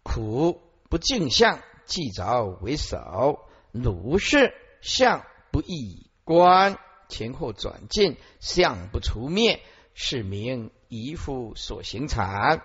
[0.02, 3.46] 苦不净相，即着为首。
[3.72, 6.78] 如是相不异观，
[7.08, 9.60] 前后转进，相不除灭，
[9.94, 12.62] 是名一夫所行禅。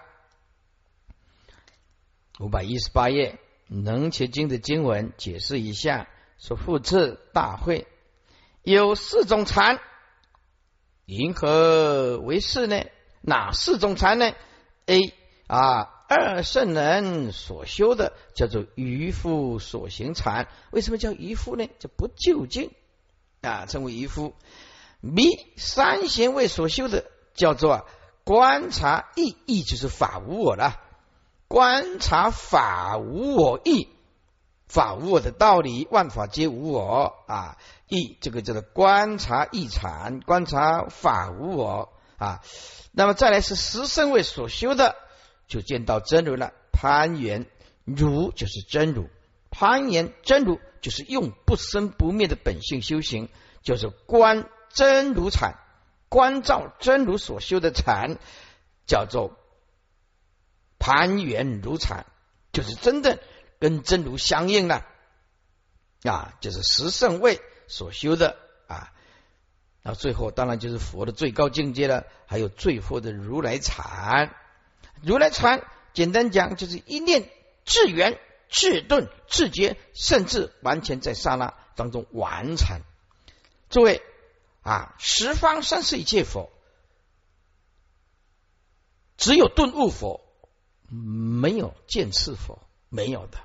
[2.40, 7.88] 五百一十八页，能切经的经文解释一下：说复次大会
[8.64, 9.80] 有四种禅，
[11.06, 12.84] 银河为四呢？
[13.22, 14.34] 哪四种禅呢
[14.86, 15.14] ？A
[15.48, 15.95] 啊。
[16.08, 21.68] 二圣人所修的叫做渔夫所行禅，为什么叫渔夫呢？
[21.80, 22.72] 叫不究竟
[23.42, 24.34] 啊，称为渔夫。
[25.02, 27.86] B 三贤位所修的叫做
[28.24, 30.80] 观察意义，就是法无我了。
[31.48, 33.88] 观察法无我意，
[34.68, 37.58] 法无我的道理，万法皆无我啊。
[37.88, 42.42] 意这个叫做观察意禅，观察法无我啊。
[42.92, 44.96] 那么再来是十圣位所修的。
[45.48, 47.46] 就见到真如了，攀缘
[47.84, 49.10] 如就是真如，
[49.52, 53.30] 攀缘真如就是用不生不灭的本性修行，
[53.62, 55.56] 就是观真如禅，
[56.10, 58.18] 观照真如所修的禅，
[58.86, 59.38] 叫做
[60.80, 62.06] 攀缘如禅，
[62.52, 63.18] 就是真正
[63.60, 64.86] 跟真如相应了
[66.04, 68.38] 啊，就是十圣位所修的
[68.68, 68.94] 啊，
[69.82, 74.36] 那最后当然就是佛的最高境界了，还有最后的如来禅。
[75.02, 77.30] 如来禅，简单讲就是一念
[77.64, 78.20] 至圆、
[78.50, 82.82] 至顿、至觉，甚至完全在刹那当中完成。
[83.70, 84.02] 诸位
[84.62, 86.52] 啊，十方三世一切佛，
[89.18, 90.22] 只有顿悟佛，
[90.90, 93.40] 没有见次佛，没有的。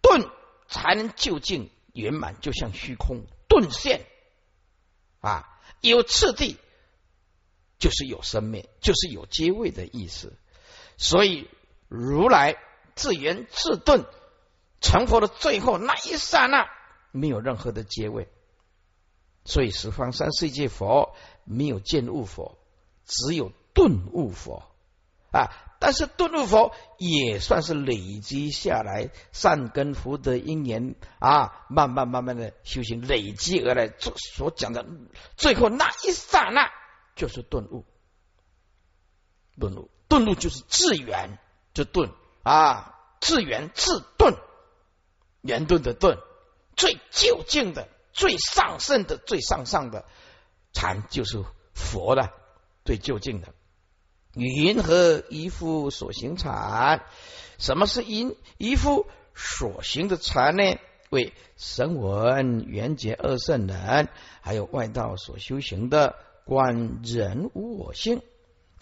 [0.00, 0.30] 顿
[0.68, 4.06] 才能究竟圆满，就像虚空顿现
[5.20, 5.52] 啊。
[5.80, 6.56] 有次第
[7.78, 10.32] 就是有生命，就是有阶位的意思。
[10.96, 11.48] 所以
[11.88, 12.56] 如来
[12.94, 14.04] 自圆自顿
[14.80, 16.66] 成佛的最后那一刹那，
[17.12, 18.28] 没有任何的结尾。
[19.44, 22.58] 所以十方三世界佛没有见悟佛，
[23.04, 24.64] 只有顿悟佛
[25.30, 25.50] 啊。
[25.78, 34.86] 但是顿悟佛也算是累积下来善根福德因缘啊，慢慢慢慢的修行累积而来，所所讲的
[35.36, 36.70] 最后那一刹那
[37.14, 37.84] 就是顿悟。
[39.60, 41.38] 顿悟，顿悟就是自圆，
[41.74, 42.10] 就顿
[42.42, 44.34] 啊，自圆自顿，
[45.42, 46.16] 圆顿的顿，
[46.74, 50.06] 最究竟的、最上圣的、最上上的
[50.72, 51.44] 禅就是
[51.74, 52.30] 佛的
[52.86, 53.52] 最究竟的。
[54.32, 57.04] 云何一夫所行禅？
[57.58, 60.78] 什么是因一夫所行的禅呢？
[61.10, 64.08] 为神闻缘觉二圣人，
[64.40, 68.22] 还有外道所修行的观人无我性，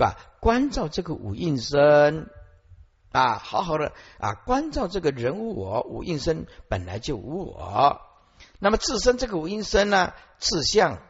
[0.03, 2.29] 啊，关照这个五应身
[3.13, 8.01] 啊，好好的啊，关照这个人无我，五应身本来就无我。
[8.59, 11.03] 那么自身这个五应身呢，自相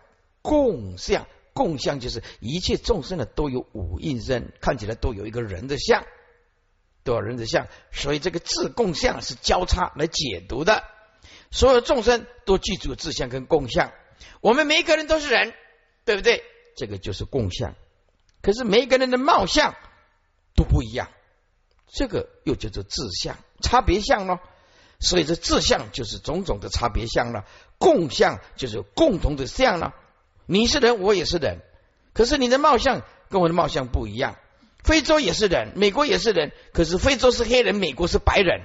[0.43, 1.27] 共相。
[1.55, 6.05] 共相就是一切众生的都有五应身，看起来都有一个人的相，
[7.05, 10.83] 都有人的相，所以这个自共相是交叉来解读的。
[11.53, 13.93] 所有众生都记住自相跟共相，
[14.41, 15.55] 我们每一个人都是人，
[16.05, 16.43] 对不对？
[16.77, 17.77] 这个就是共相。
[18.45, 19.75] 可是每一个人的貌相
[20.55, 21.09] 都不一样，
[21.89, 24.39] 这个又叫做志相，差别相咯。
[25.01, 27.47] 所以这志相就是种种的差别相了，
[27.79, 29.95] 共相就是共同的相了。
[30.45, 31.63] 你是人，我也是人，
[32.13, 34.37] 可是你的貌相跟我的貌相不一样。
[34.83, 38.61] 非洲也是人，美国也是人，可是非洲是黑人，美国是白人。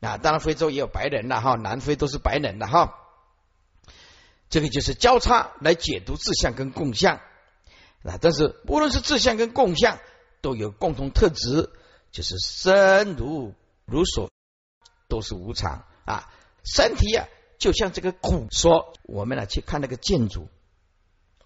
[0.00, 2.94] 啊，当然非洲也有白人了哈，南非都是白人的哈。
[4.48, 7.20] 这个就是交叉来解读志向跟共相
[8.02, 8.18] 啊。
[8.20, 9.98] 但是无论是自相跟共相，
[10.40, 11.70] 都有共同特质，
[12.10, 14.30] 就是身如如所，
[15.08, 16.30] 都是无常啊。
[16.64, 17.26] 身体啊。
[17.58, 20.46] 就像这个骨说，我们呢去看那个建筑，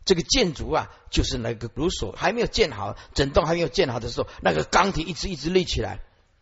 [0.05, 6.00] 这个建筑啊，就是那个如所还没有建好，整栋还没有建好的时候，那个钢铁一直一直立起来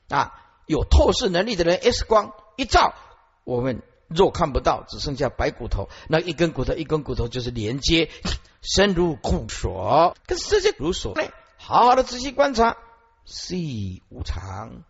[0.08, 0.34] 啊。
[0.66, 2.96] 有透视能力的人，X 光一照，
[3.44, 8.10] 我们肉看不到，只剩下白骨头，那一根骨头一根骨头就是连接，
[8.60, 10.16] 深入骨所。
[10.26, 11.16] 可是这些如所，
[11.56, 12.76] 好好的仔细观察，
[13.24, 14.82] 细无常，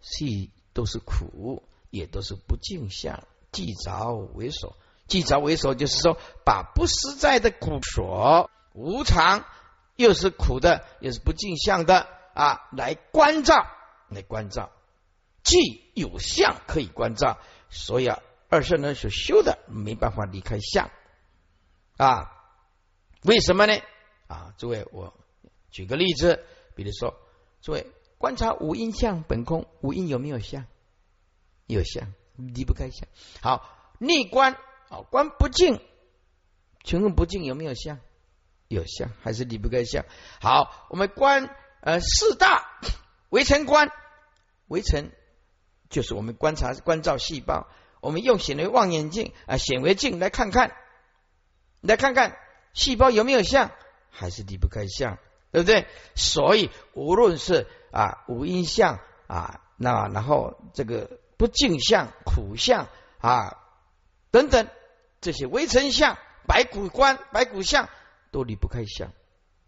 [0.00, 3.22] 细都是苦，也都是不净相。
[3.50, 9.44] 即着为所，即着为所，就是说把不实在的苦所、无常，
[9.96, 13.66] 又是苦的，又是不尽相的啊，来关照，
[14.08, 14.70] 来关照。
[15.42, 15.58] 既
[15.92, 17.36] 有相可以关照，
[17.68, 18.20] 所以啊，
[18.52, 20.90] 二圣人所修的没办法离开相
[21.96, 22.30] 啊。
[23.22, 23.72] 为什么呢？
[24.26, 25.14] 啊，诸位，我
[25.70, 26.44] 举个例子，
[26.74, 27.18] 比如说，
[27.62, 30.66] 诸位观察无因相本空，无因有没有相？
[31.66, 32.12] 有相。
[32.36, 33.08] 离不开相，
[33.40, 34.54] 好逆观，
[34.88, 35.80] 啊观不净，
[36.82, 38.00] 请问不净有没有相？
[38.68, 40.04] 有相，还是离不开相？
[40.40, 42.80] 好，我们观呃四大
[43.28, 43.90] 围城观，
[44.66, 45.10] 围城
[45.90, 47.68] 就是我们观察观照细胞，
[48.02, 50.76] 我们用显微望远镜啊显微镜来看看，
[51.80, 52.36] 来看看
[52.74, 53.70] 细胞有没有相，
[54.10, 55.16] 还是离不开相，
[55.52, 55.86] 对不对？
[56.14, 61.18] 所以无论是啊无因相啊，那然后这个。
[61.38, 62.86] 不净相、苦相
[63.18, 63.56] 啊
[64.30, 64.68] 等等
[65.20, 67.88] 这些微尘相、白骨观、白骨相
[68.30, 69.10] 都离不开相，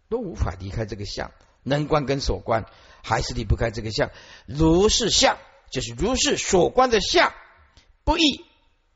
[0.07, 1.31] 都无法离开这个相。
[1.63, 2.65] 能观跟所观
[3.03, 4.09] 还是离不开这个相。
[4.45, 5.37] 如是相
[5.69, 7.33] 就是如是所观的相，
[8.05, 8.45] 不异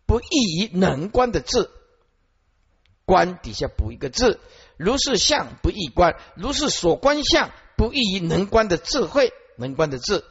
[0.05, 1.70] 不异于能观的字。
[3.03, 4.39] 观底下补一个字，
[4.78, 10.24] 如是相不异观，如是所观相不异于能观的智慧，能观的智。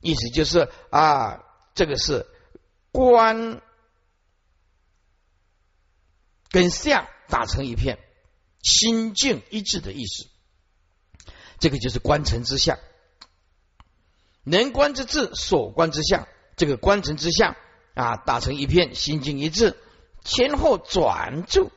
[0.00, 1.44] 意思就是啊，
[1.76, 2.26] 这个是
[2.90, 3.62] 观
[6.48, 8.00] 跟相打成一片，
[8.60, 10.26] 心境一致的意思。
[11.60, 12.76] 这个就是观尘之相，
[14.42, 16.26] 能观之智，所观之相，
[16.56, 17.56] 这个观尘之相
[17.94, 19.76] 啊，打成一片，心境一致，
[20.24, 21.70] 前后转注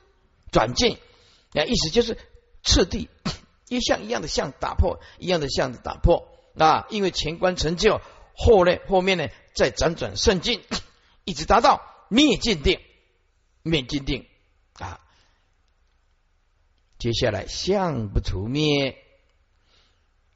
[0.52, 0.98] 转进，
[1.54, 2.18] 啊，意思就是
[2.64, 3.10] 次第
[3.70, 8.02] 一项一样的相打破，一样的相打破啊，因为前观成就。
[8.38, 8.78] 后呢？
[8.90, 9.30] 后面呢？
[9.54, 10.62] 再辗转甚进，
[11.24, 12.82] 一直达到灭尽定，
[13.64, 14.28] 灭尽定
[14.74, 15.00] 啊！
[17.00, 19.02] 接下来相不除灭。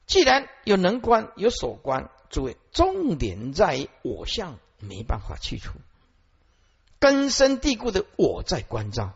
[0.06, 5.72] 既然有能观，有所观，诸位，重点在于我相没办法去除，
[6.98, 9.12] 根深蒂固的我在关照。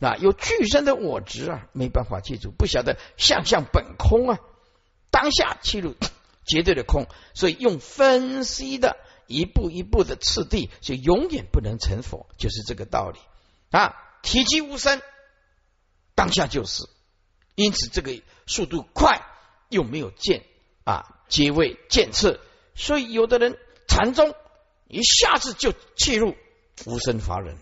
[0.00, 4.38] 啊，有具身的我执啊，没办法记住，不晓得相相本空啊，
[5.10, 5.94] 当下切入
[6.46, 8.96] 绝对的空，所以用分析的
[9.26, 13.18] 一步一步的次第，就永远不能成佛，就是这个道理
[13.70, 13.94] 啊。
[14.22, 15.02] 体积无声，
[16.14, 16.88] 当下就是，
[17.56, 19.26] 因此这个速度快
[19.68, 20.44] 又没有见
[20.88, 22.40] 啊，皆为见次，
[22.74, 24.34] 所以有的人禅宗
[24.86, 26.34] 一下子就切入
[26.86, 27.58] 无生法忍。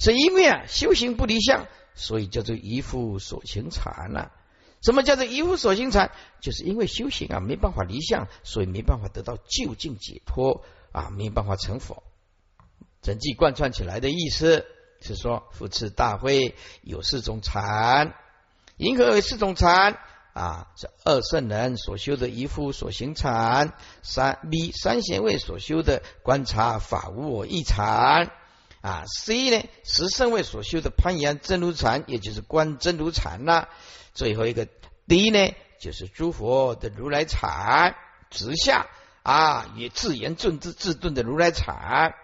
[0.00, 4.32] 是因为啊，修行不离相，所以叫做一夫所行禅呐。
[4.82, 6.10] 什么叫做一夫所行禅？
[6.40, 12.02] 就是因为修行啊，没办法离相，所以没办法得到究竟解脱啊，没办法成佛。
[13.00, 14.66] 整句贯穿起来的意思
[15.00, 18.16] 是说，复次大会有四种禅，
[18.76, 20.00] 银河有四种禅
[20.38, 23.74] 啊，是二圣人所修的一夫所行禅，
[24.04, 28.30] 三 B 三贤位所修的观察法无我一禅。
[28.80, 29.68] 啊，C 呢？
[29.82, 33.68] 十圣位所修的攀岩真如禅，也就是观真如禅啦。
[34.14, 34.68] 最后一个
[35.08, 37.96] D 呢，就是诸佛的如来禅，
[38.30, 38.86] 直下
[39.24, 42.14] 啊，也自言顿自自顿的如来禅。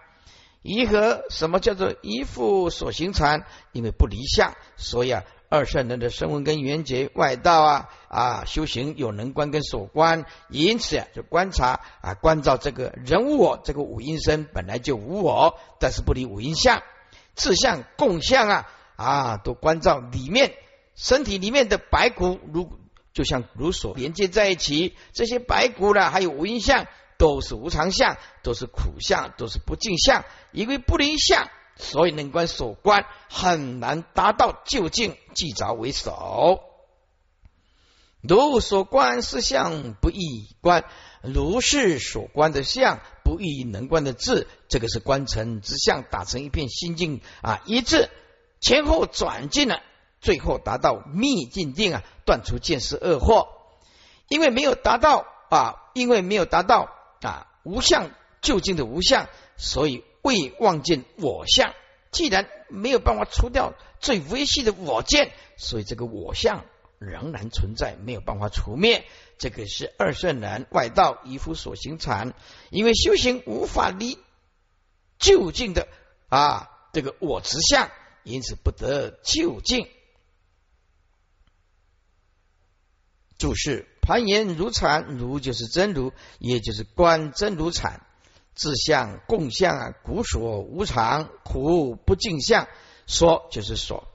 [0.61, 3.45] 一和什么叫做一复所行禅？
[3.73, 5.25] 因为不离相，所以啊。
[5.55, 16.83] 二圣人的声闻跟缘觉外道啊啊，修行有能观跟所观，因此啊，就观察啊，观照这个人无我，这个五阴身本来就无我，但是不离五阴相，
[17.35, 20.53] 自相共相啊啊，都观照里面
[20.93, 22.69] 身体里面的白骨，如
[23.13, 26.85] 就像如所连接在一起，这些白骨呢，还有五阴相，
[27.17, 31.49] 都是无常相，都是苦相，都是不净相，因为不离相。
[31.77, 36.61] 所以能观所观很难达到究竟，即着为首。
[38.21, 40.85] 如所观是相不易观，
[41.21, 48.09] 如是所观的相不易能观的智，这个是观成之相，打成一片心境啊一致，
[48.61, 49.81] 前后转进了，
[50.21, 53.47] 最后达到密境定啊，断除见识恶惑。
[54.29, 56.89] 因为没有达到啊，因为没有达到
[57.21, 58.11] 啊无相
[58.41, 60.03] 究竟的无相，所以。
[60.25, 61.75] 未望见我相，
[62.09, 66.65] 既然没有办法除掉最微细的我见，所以这个我相
[66.97, 69.05] 仍然存在，没有办法除灭。
[69.37, 72.33] 这个是二圣人外道一夫所行禅，
[72.71, 74.17] 因为修行无法离
[75.19, 75.87] 究竟的
[76.29, 77.91] 啊这个我执相，
[78.23, 79.87] 因此不得究竟。
[83.37, 88.04] 注释：攀岩如禅，如就是真如，也就是观真如禅。
[88.55, 92.67] 自相共相啊，古所无常，苦不净相。
[93.05, 94.07] 说就是说，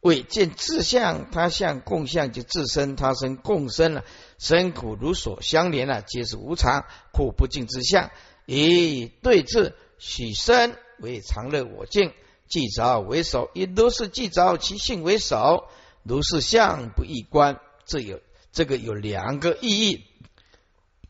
[0.00, 4.04] 为见自相他相共相，就自身他生共生了，
[4.38, 8.10] 生苦如所相连了，皆是无常苦不净之相。
[8.44, 12.12] 以对治许生为常乐我净，
[12.48, 15.66] 既着为首，以如是既着其性为首，
[16.04, 17.58] 如是相不易观。
[17.86, 18.20] 这有
[18.52, 20.04] 这个有两个意义。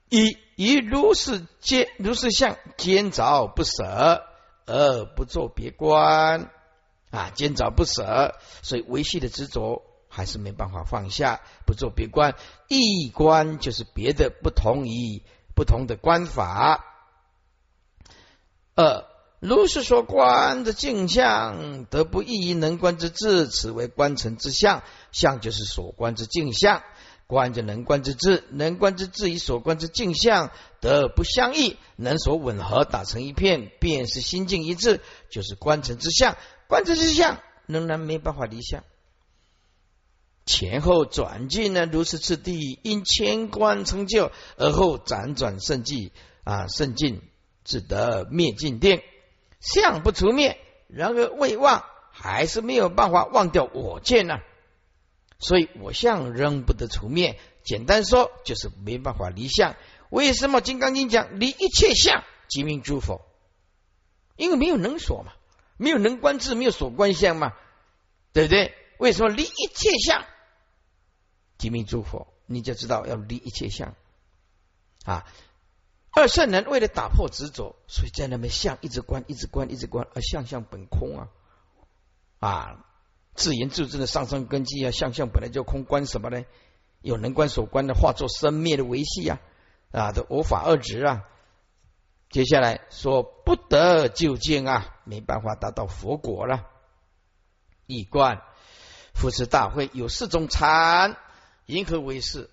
[0.08, 4.24] 一以如是见如是相坚着不舍
[4.66, 6.50] 而不作别观
[7.10, 12.34] 啊，坚着不舍，所以维系的执着还是没办法放下，不做别观。
[12.68, 15.22] 一观就是别的不同于
[15.54, 16.84] 不同的观法。
[18.74, 19.04] 二
[19.38, 24.82] 如是所观的镜像，得不异于能观之智，此为观成之相。
[25.12, 26.82] 相就是所观之镜像。
[27.26, 36.36] 观者能观之智，能观之智与所观之镜相得而不相异，能所吻合，打成一片，便是心境一致，就是观成之相。
[36.68, 38.84] 观成之相仍然没办法离相，
[40.44, 46.12] 前后转进呢，如是次第，因千观成就，而后辗转甚进
[46.44, 47.22] 啊，甚进
[47.64, 49.02] 只得灭尽定，
[49.58, 54.38] 相不除灭，然而未忘，还是没有办法忘掉我见呢。
[55.38, 59.76] 所以我相仍不得除灭，简单说就是没办法离相。
[60.10, 63.20] 为什么《金刚经》讲离一切相即名诸佛？
[64.36, 65.32] 因为没有能所嘛，
[65.76, 67.52] 没有能观智，没有所观相嘛，
[68.32, 68.74] 对不对？
[68.98, 70.24] 为什么离一切相
[71.58, 72.32] 即名诸佛？
[72.46, 73.94] 你就知道要离一切相
[75.04, 75.26] 啊！
[76.12, 81.28] 二圣人为了打破执着，所以在那边相一直观，一直观，一直观，而相相本空啊
[82.38, 82.85] 啊！
[83.36, 86.44] 自言自证的上升根基啊，相相本来就空，观什么呢？
[87.02, 89.38] 有能观所观的化作生灭的维系啊
[89.92, 91.22] 啊都无法二执啊。
[92.30, 96.66] 接下来说不得究竟啊，没办法达到佛果了。
[97.86, 98.42] 一观
[99.14, 101.16] 复持大会有四种禅，
[101.66, 102.50] 因何为是？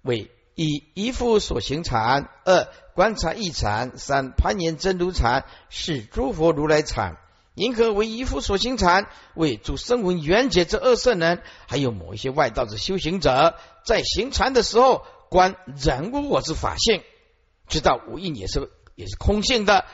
[0.00, 7.18] 为一一夫所行禅，二观察一禅，三攀岩真如禅，四诸佛如来禅。
[7.54, 13.54] 宁可为一夫所行禅，为诸声闻缘解之二圣人，还有某一些外道之修行者，
[13.86, 17.02] 在行禅的时候，观人无我之法性，
[17.68, 19.84] 知道无印也是也是空性的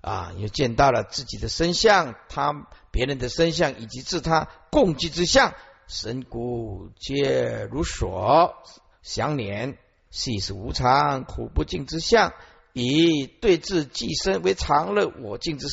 [0.00, 5.54] 啊，又见到了自己的身相，他别人的身相，以及自他共济之相，
[5.86, 8.56] 神骨皆如所
[9.02, 9.78] 相连，
[10.10, 12.32] 系是无常苦不尽之相，
[12.74, 15.68] 以对治寄生为常乐我净之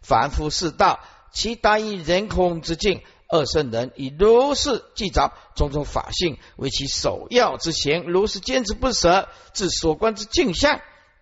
[0.00, 1.00] 凡夫世道，
[1.30, 3.02] 其大于人空之境。
[3.28, 10.80] 二圣人以如是记着种种法性为其首要之行，如是坚持不舍，至所观之镜相，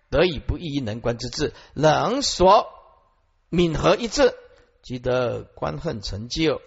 [0.09, 2.67] 得以不异于能观之智，能所
[3.49, 4.35] 敏和一致，
[4.83, 6.61] 即得观恨成就。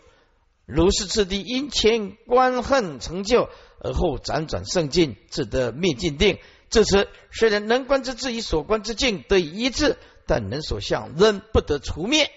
[0.66, 3.48] 如是次第，因前观恨成就，
[3.80, 6.38] 而后辗转圣境，至得灭尽定。
[6.70, 9.96] 至此，虽然能观之智与所观之境得以一致。
[10.30, 12.30] 但能所相仍不得除灭，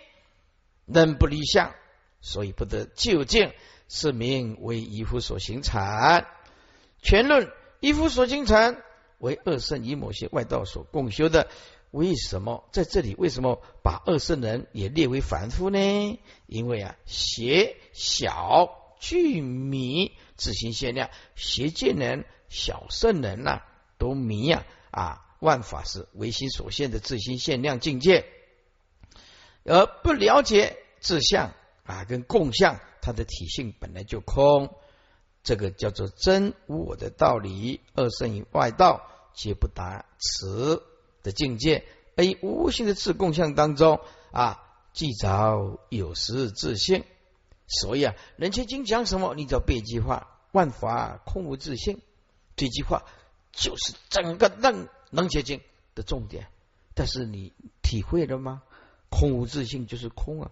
[0.86, 1.76] 仍不离相，
[2.22, 3.52] 所以不得究竟，
[3.90, 6.26] 是名为一夫所行禅。
[7.02, 7.52] 全论
[7.82, 8.82] 一夫所行禅
[9.18, 11.50] 为二圣以某些外道所共修的。
[11.92, 13.14] 为什么在这里？
[13.16, 15.78] 为什么把二圣人也列为凡夫呢？
[16.48, 18.70] 因为啊，邪小
[19.02, 23.64] 具迷，自行限量；邪见人、小圣人呐，
[24.02, 25.28] 都迷呀啊。
[25.40, 28.26] 万法是唯心所现的自心限量境界，
[29.64, 31.52] 而不了解自相
[31.84, 34.76] 啊，跟共相，它的体性本来就空，
[35.44, 37.82] 这个叫做真无我的道理。
[37.96, 40.84] 二圣于外道皆不达此
[41.24, 41.86] 的境界，
[42.16, 44.00] 而无形的自共相当中
[44.32, 44.62] 啊，
[44.94, 47.04] 既着有时自性。
[47.66, 49.34] 所以啊，人间经讲什么？
[49.34, 52.00] 你只要背一句话：万法空无自性。
[52.56, 53.06] 这句话
[53.52, 54.88] 就是整个楞。
[55.14, 55.60] 能解禁
[55.94, 56.48] 的重点，
[56.94, 58.64] 但是你体会了吗？
[59.10, 60.52] 空无自性就是空啊，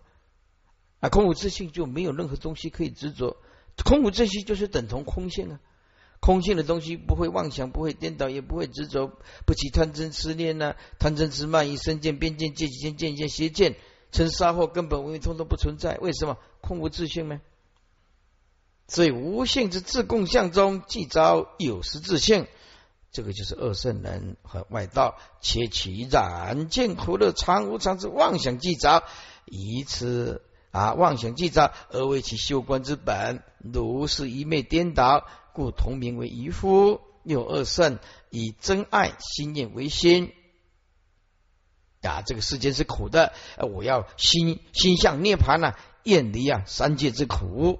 [1.00, 3.38] 啊，空无自性就没有任何东西可以执着，
[3.86, 5.62] 空无自性就是等同空性啊。
[6.20, 9.08] 空性的东西不会妄想，不会颠倒，也不会执着，
[9.46, 10.76] 不起贪嗔痴念呢？
[11.00, 13.78] 贪嗔痴慢疑身见边见戒己见见见邪见，
[14.12, 15.98] 成杀后根本无通通不存在。
[16.02, 17.40] 为什么空无自性呢？
[18.90, 22.46] 所以无性之自共相中，即招有时自性。
[23.12, 29.04] 这个就是二圣人和外道，且其染见苦乐常无常之妄想记着，
[29.46, 37.02] 以此啊妄想记着而为其修观之本，如是一昧颠倒，故同名为愚夫。
[37.24, 38.00] 又二圣
[38.30, 40.32] 以真爱心念为心
[42.02, 47.80] 啊，这个世间是苦的，我要心心向涅槃呢，远离啊三界之苦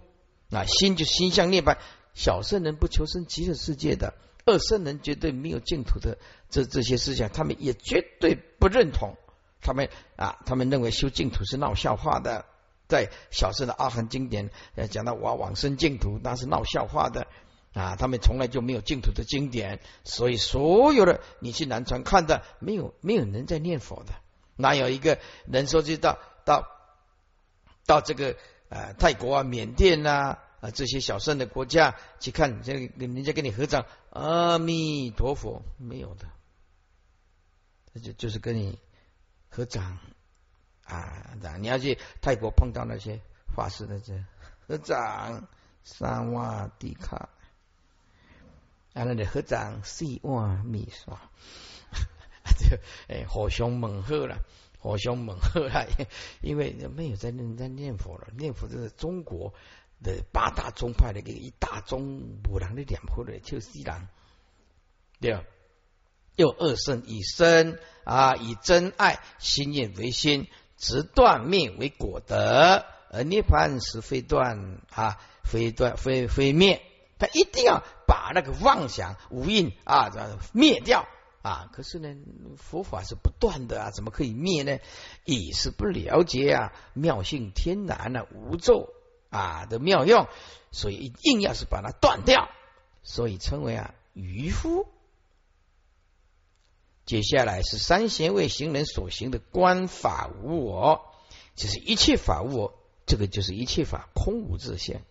[0.52, 1.78] 啊，心就心向涅槃。
[2.14, 4.14] 小圣人不求生极乐世界的。
[4.46, 6.18] 二圣人绝对没有净土的
[6.50, 9.16] 这这些思想，他们也绝对不认同。
[9.62, 12.46] 他们啊，他们认为修净土是闹笑话的。
[12.88, 14.50] 在小圣的阿含经典
[14.90, 17.28] 讲到我往生净土，那是闹笑话的
[17.74, 17.96] 啊。
[17.96, 24.14] 他们从来就没有净土的经典，所以所有的你去南传看的，没有没有人在念佛的。
[24.56, 26.68] 哪有一个人说就到到
[27.86, 28.36] 到这个
[28.70, 30.40] 呃泰国啊、缅甸呐？
[30.62, 36.28] 啊，这些小圣的国家去看，这个人家跟你合掌，阿弥陀佛，没有的，
[37.94, 38.80] 那就就是跟你
[39.50, 40.00] 合掌
[40.84, 41.36] 啊。
[41.60, 43.22] 你要去泰国碰到那些
[43.56, 44.26] 法师，那些
[44.68, 45.48] 合掌，
[45.84, 47.30] 三瓦迪卡，
[48.94, 51.16] 啊，那里合掌四万米刷，
[52.58, 54.40] 就哎，火熊猛喝了，
[54.80, 55.86] 火熊猛喝了，
[56.42, 59.54] 因为没有在认真念佛了，念佛就是中国。
[60.04, 64.08] 的八大宗派的一个一大宗五郎的两坡的就西郎，
[65.20, 65.44] 对吧？
[66.36, 70.48] 又二圣以身啊，以真爱心念为心，
[70.78, 76.82] 直断灭为果德，而涅槃时非断啊，非断非非灭，
[77.18, 80.10] 他一定要把那个妄想无印啊
[80.54, 81.10] 灭掉
[81.42, 81.70] 啊。
[81.74, 82.16] 可是呢，
[82.56, 84.80] 佛法是不断的啊，怎么可以灭呢？
[85.26, 88.94] 也是不了解啊，妙性天然的无咒。
[89.30, 90.28] 啊的妙用，
[90.72, 92.50] 所以硬要是把它断掉，
[93.04, 94.88] 所以称为啊渔夫。
[97.06, 101.06] 接下来是三贤位行人所行的观法无我，
[101.56, 105.02] 就是一切法无我，这个就是一切法空无自性。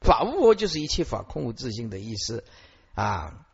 [0.00, 2.42] 法无我就是一切法空无自性的意思
[2.94, 3.46] 啊。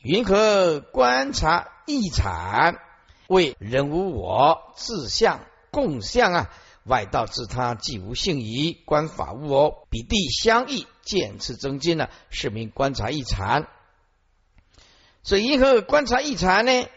[0.00, 2.80] 云何观察异产
[3.28, 6.50] 为人无我自相共相啊？
[6.88, 13.68] 外道自他既无性疑，观法无我，比地相异，见次增进了，是名观察异禅。
[15.22, 16.88] 所以，因何观察异禅呢？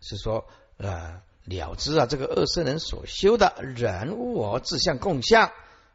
[0.00, 0.46] 是说，
[0.78, 5.52] 呃，了知啊，这个二圣人所修的人物哦自相共相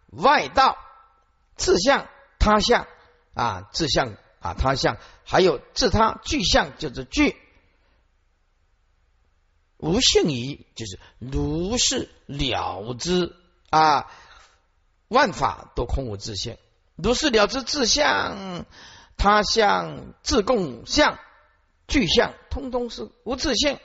[0.09, 0.77] 外道
[1.55, 2.07] 自相
[2.39, 2.87] 他相
[3.33, 7.35] 啊自相啊他相，还有自他具相就是具
[9.81, 13.35] 无性疑，就是如是了之
[13.71, 14.11] 啊，
[15.07, 16.57] 万法都空无自性，
[16.95, 18.65] 如是了之自相
[19.17, 21.17] 他相自共相
[21.87, 23.79] 具相，通通是无自性。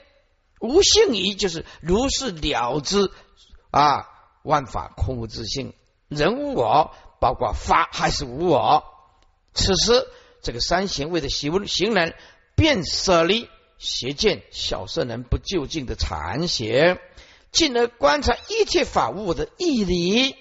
[0.59, 3.11] 无性疑就是如是了之
[3.71, 4.07] 啊，
[4.43, 5.73] 万法空无自性，
[6.07, 8.83] 人无我，包括法还是无我。
[9.53, 10.07] 此时
[10.43, 12.15] 这个三贤位的行行人
[12.55, 16.99] 便舍离邪见小圣人不究竟的残邪，
[17.51, 20.35] 进而观察一切法物的义理，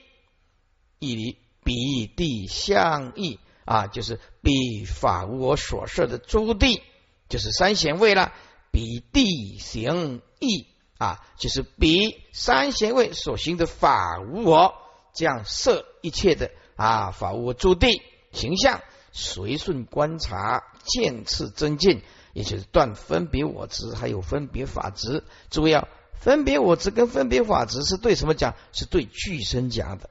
[0.98, 6.82] 义理比地相异啊，就是比法无我所设的诸地，
[7.28, 8.32] 就是三贤位了。
[8.72, 10.66] 比地行义
[10.98, 14.74] 啊，就是比三贤位所行的法无我，
[15.14, 18.82] 这样设一切的啊法无我诸地形象，
[19.12, 22.02] 随顺观察，渐次增进，
[22.36, 25.24] 也就是断分别我执，还有分别法执。
[25.48, 25.88] 注意啊，
[26.20, 28.54] 分别我执跟分别法执是对什么讲？
[28.72, 30.10] 是对具身讲的，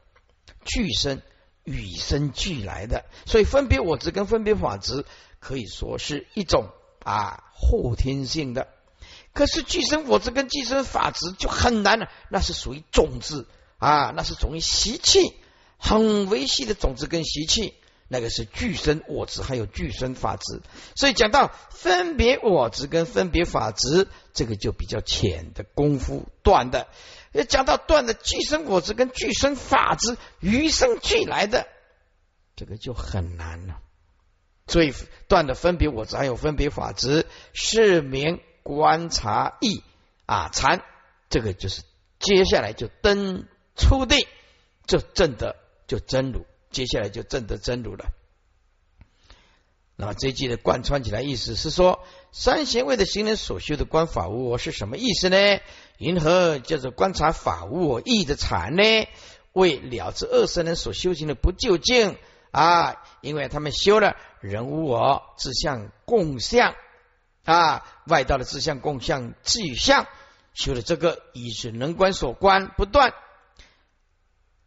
[0.66, 1.22] 具身
[1.64, 5.06] 与生俱来的，所以分别我执跟分别法执
[5.40, 6.70] 可以说是一种。
[7.06, 8.68] 啊，后天性的，
[9.32, 13.48] 可是寄生我执跟寄生法执就很难了，那是属于种子
[13.78, 15.36] 啊，那是属于习气，
[15.78, 17.76] 很微细的种子跟习气，
[18.08, 20.62] 那个是具生我执，还有具生法执。
[20.96, 26.88] 所以讲到分别我执跟分别法执，这个就比较浅的功夫断的。
[27.32, 31.68] 要讲到断的寄生我执跟具生法执与生俱来的，
[32.56, 33.80] 这个就很难了。
[34.68, 34.94] 所以
[35.28, 39.84] 断的分别我执还有分别法执，是名观察意
[40.26, 40.82] 啊禅，
[41.30, 41.84] 这个就是
[42.20, 43.46] 接下来就登
[43.76, 44.26] 初定，
[44.88, 46.46] 就证得就真如，
[46.76, 48.08] 接下来就证得真如了。
[49.96, 52.04] 那么这句的贯穿起来意思是说，
[52.34, 55.38] 三贤位的行人所修的观法无我是什么意思呢？
[56.00, 58.84] 云何叫做观察法无我意的禅呢？
[59.54, 62.18] 为了知二圣人所修行的不究竟。
[62.52, 66.74] 啊，因为他们修了人无我自相共相
[67.46, 70.08] 啊，外道的自相共相具相，
[70.54, 73.14] 修了这个以是能观所观不断。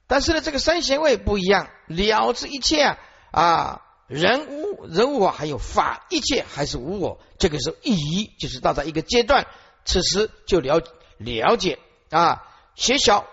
[0.09, 2.99] 但是呢，这个三贤位不一样，了知一切啊
[3.31, 9.47] 啊，人无人我，还有法一切还是无我，这个是一就是到达一个阶段，
[9.85, 10.83] 此时就了
[11.19, 11.79] 了解
[12.11, 12.43] 啊，
[12.75, 13.27] 邪小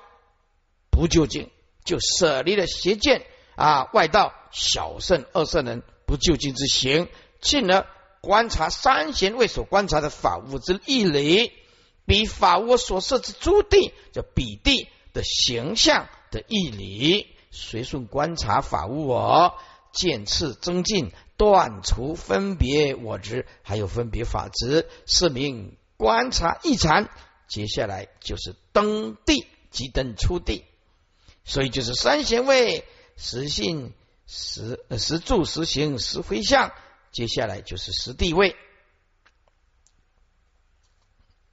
[0.92, 1.50] 不究竟，
[1.84, 3.26] 就舍离了邪见。
[3.56, 7.08] 啊，外道小圣二圣人不究竟之行，
[7.40, 7.88] 进而
[8.20, 11.54] 观察三贤位所观察的法物之义理，
[12.06, 19.58] 比法物所设之诸地叫比地的形象的义理，随顺观察法物我
[19.94, 27.10] 渐次增进，断除分别我执，还有分别法执，是名观察异禅。
[27.48, 30.66] 接下来就是登地即登出地，
[31.46, 32.86] 所以就是三贤位。
[33.18, 33.94] 实性、
[34.28, 36.74] 实实住、实行、实回向，
[37.14, 38.58] 接下来就是实地位。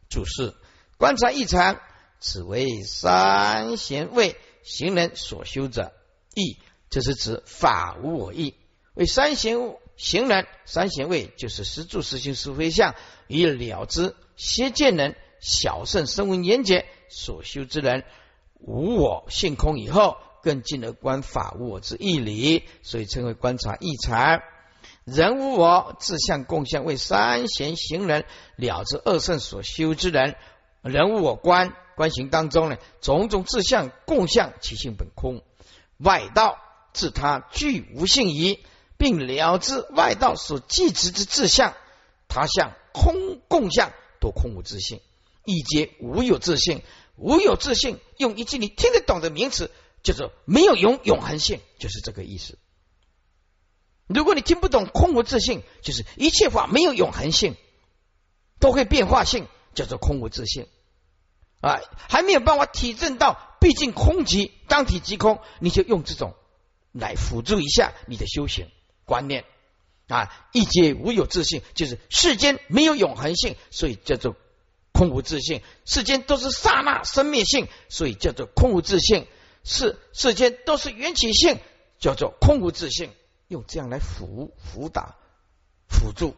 [0.09, 0.57] 注释：
[0.97, 1.80] 观察异常，
[2.18, 5.93] 此为三贤位行人所修者
[6.35, 6.59] 义，
[6.91, 8.55] 这是指法无我义。
[8.95, 9.57] 为三贤
[9.97, 12.95] 行人，三贤位就是十住、十行、十非相，
[13.29, 14.15] 以了之。
[14.37, 18.05] 邪见人、小圣声闻缘觉所修之人，
[18.59, 20.17] 无我性空以后。
[20.43, 24.43] 更进而观法无我之义理，所以称为观察异禅。
[25.05, 28.25] 人无我，自相共相，为三贤行人
[28.57, 30.35] 了知二圣所修之人。
[30.83, 35.45] 人无我观观行当中呢，种种自相共相，其性本空。
[35.99, 36.59] 外道
[36.93, 38.59] 自他具无性矣，
[38.97, 41.77] 并了知外道所记执之自相
[42.27, 45.01] 他相空共相，都空无自性，
[45.45, 46.83] 亦皆无有自性。
[47.15, 49.71] 无有自性，用一句你听得懂的名词。
[50.03, 52.59] 叫做没有永永恒性，就是这个意思。
[54.09, 57.55] 如果你听不懂空无自性，就是一切法没有永恒性，
[58.59, 60.67] 都会变化性，叫做空无自性
[61.63, 66.35] 啊，还没有办法体证到，毕竟空即当体即空，你就用这种
[66.93, 68.69] 来辅助一下你的修行
[69.05, 69.45] 观念
[70.09, 70.29] 啊。
[70.53, 74.35] 一皆无有自性，就是世间没有永恒性，所以叫做
[74.93, 79.27] 空无自性；世间都是刹那生灭性，所以叫做空无自性。
[79.65, 81.61] 是世间都是缘起性，
[82.01, 83.13] 叫做空无自性，
[83.47, 85.15] 用这样来辅辅导、
[85.87, 86.35] 辅助